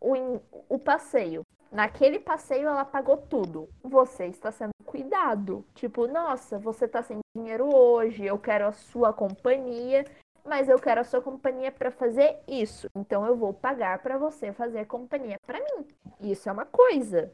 [0.00, 1.42] o, in- o passeio.
[1.70, 3.68] Naquele passeio ela pagou tudo.
[3.82, 5.64] Você está sendo cuidado.
[5.74, 10.04] Tipo, nossa, você está sem dinheiro hoje, eu quero a sua companhia,
[10.44, 12.86] mas eu quero a sua companhia para fazer isso.
[12.94, 15.88] Então eu vou pagar para você fazer companhia para mim.
[16.20, 17.32] Isso é uma coisa.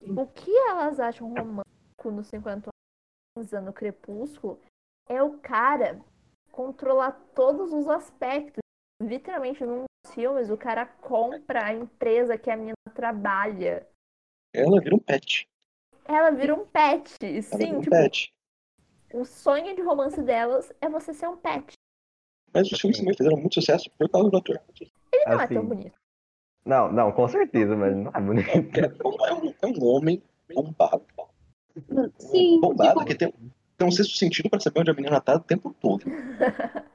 [0.00, 2.70] O que elas acham romântico no 50
[3.36, 4.60] anos no Crepúsculo
[5.08, 6.00] é o cara
[6.50, 8.60] controlar todos os aspectos.
[9.00, 13.86] Literalmente, num dos filmes, o cara compra a empresa que a menina trabalha.
[14.52, 15.48] Ela vira um pet.
[16.04, 17.42] Ela vira um pet.
[17.42, 18.32] Sim, vira um tipo, pet.
[19.14, 21.72] o sonho de romance delas é você ser um pet.
[22.54, 24.60] Mas os filmes também fizeram muito sucesso por causa do ator.
[24.80, 24.90] Ele
[25.26, 25.54] não é Assim.
[25.54, 25.98] tão bonito.
[26.64, 28.48] Não, não, com certeza, mas não é bonito.
[28.50, 30.22] É um, é um homem
[30.54, 31.02] bombado.
[32.18, 33.32] Sim, bombado tipo, que tem,
[33.76, 36.04] tem um sexto sentido pra saber onde a menina tá o tempo todo.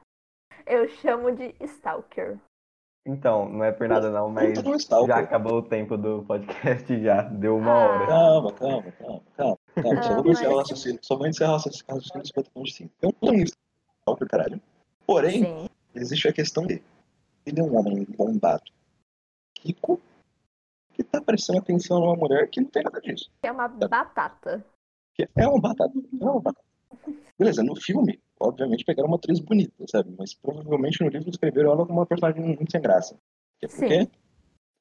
[0.66, 2.38] Eu chamo de Stalker.
[3.05, 5.16] Então, não é por nada não, mas um stalker.
[5.16, 7.22] já acabou o tempo do podcast já.
[7.22, 7.78] Deu uma Ah.
[7.88, 8.08] hora.
[8.08, 9.58] Calma, calma, calma, calma.
[9.78, 10.03] calma.
[10.03, 10.99] Só Ah, vou encerrar o raciocínio.
[11.01, 12.93] Só vou encerrar o raciocínio dos 50 pontos de 5.
[13.01, 14.62] É um homem stalker, caralho.
[15.08, 15.70] Porém, Sim.
[15.95, 16.84] existe a questão de
[17.45, 18.66] ele é um homem bombado,
[19.64, 20.01] rico,
[20.93, 23.32] que tá prestando atenção numa mulher que não tem nada disso.
[23.41, 24.66] É uma batata.
[25.34, 25.93] É uma batata.
[26.20, 26.68] É uma batata.
[27.39, 30.14] Beleza, no filme, obviamente pegaram uma atriz bonita, sabe?
[30.18, 33.18] Mas provavelmente no livro escreveram ela como uma personagem muito sem graça.
[33.60, 34.12] Que é porque Sim.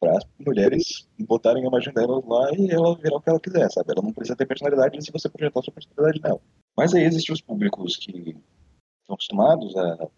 [0.00, 3.70] para as mulheres botarem a imagem delas lá e ela virar o que ela quiser,
[3.70, 3.92] sabe?
[3.92, 6.40] Ela não precisa ter personalidade se você projetar sua personalidade nela.
[6.76, 8.36] Mas aí existem os públicos que
[9.06, 10.08] estão acostumados a,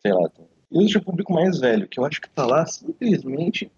[0.00, 0.30] sei lá,
[0.70, 3.70] e existe o público mais velho, que eu acho que tá lá simplesmente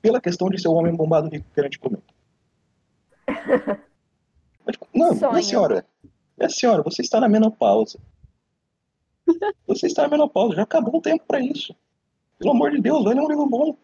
[0.00, 2.02] pela questão de ser um homem bombado rico querendo comer.
[4.64, 5.32] Mas, tipo, não, Sonho.
[5.32, 5.86] minha senhora,
[6.36, 7.98] minha senhora, você está na menopausa.
[9.66, 11.74] Você está na menopausa, já acabou o tempo pra isso.
[12.38, 13.76] Pelo amor de Deus, ler um livro bom.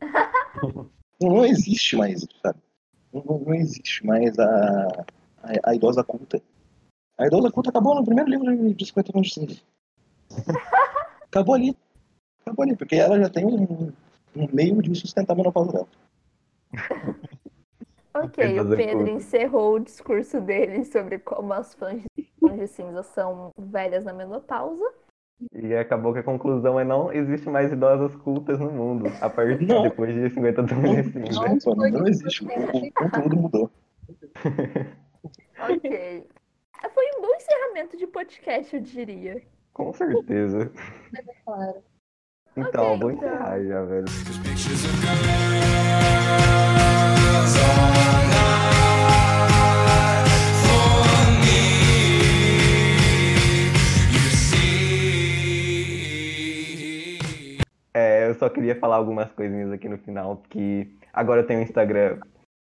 [1.20, 2.58] Não, não existe mais sabe?
[3.12, 4.86] Não, não- não existe mais a,
[5.42, 6.42] a, a idosa culta.
[7.18, 9.60] A idosa culta acabou no primeiro livro de- de 50 anos de cinza.
[11.30, 11.76] Acabou ali.
[12.42, 13.92] Acabou ali, porque ela já tem um,
[14.36, 15.88] um meio de sustentar a menopausa dela.
[18.16, 22.68] Ok, o fazer Pedro encerrou o discurso dele sobre como as fãs de Fãs de
[22.68, 24.84] Cinza são velhas na menopausa.
[25.52, 29.06] E acabou que a conclusão é não existe mais idosas cultas no mundo.
[29.20, 29.82] A partir Não.
[29.82, 31.70] depois de 50 tons de cinza.
[31.74, 32.44] Não, não existe.
[32.44, 33.70] O, o conteúdo mudou.
[35.68, 36.26] Ok.
[36.92, 39.42] Foi um bom encerramento de podcast, eu diria.
[39.72, 40.70] Com certeza.
[41.44, 41.82] Claro.
[42.56, 43.28] Então, Ok, vou então.
[43.28, 44.04] encerrar já, velho.
[57.92, 61.62] É, eu só queria falar algumas coisinhas aqui no final, que agora eu tenho um
[61.62, 62.18] Instagram,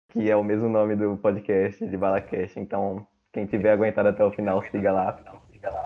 [0.10, 4.32] que é o mesmo nome do podcast de Balacast, então quem tiver aguentado até o
[4.32, 5.20] final, siga lá.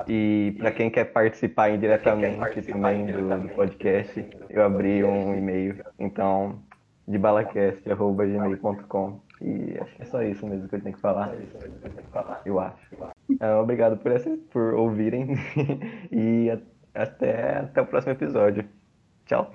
[0.08, 6.62] E para quem quer participar indiretamente também do, do podcast, eu abri um e-mail, então
[7.08, 11.34] de balacast.gmail.com e acho que é só isso mesmo que eu tenho que falar.
[12.46, 12.96] Eu acho.
[13.40, 15.36] É, obrigado por, essa, por ouvirem
[16.12, 16.50] e
[16.94, 18.66] até, até o próximo episódio.
[19.26, 19.52] Tchau.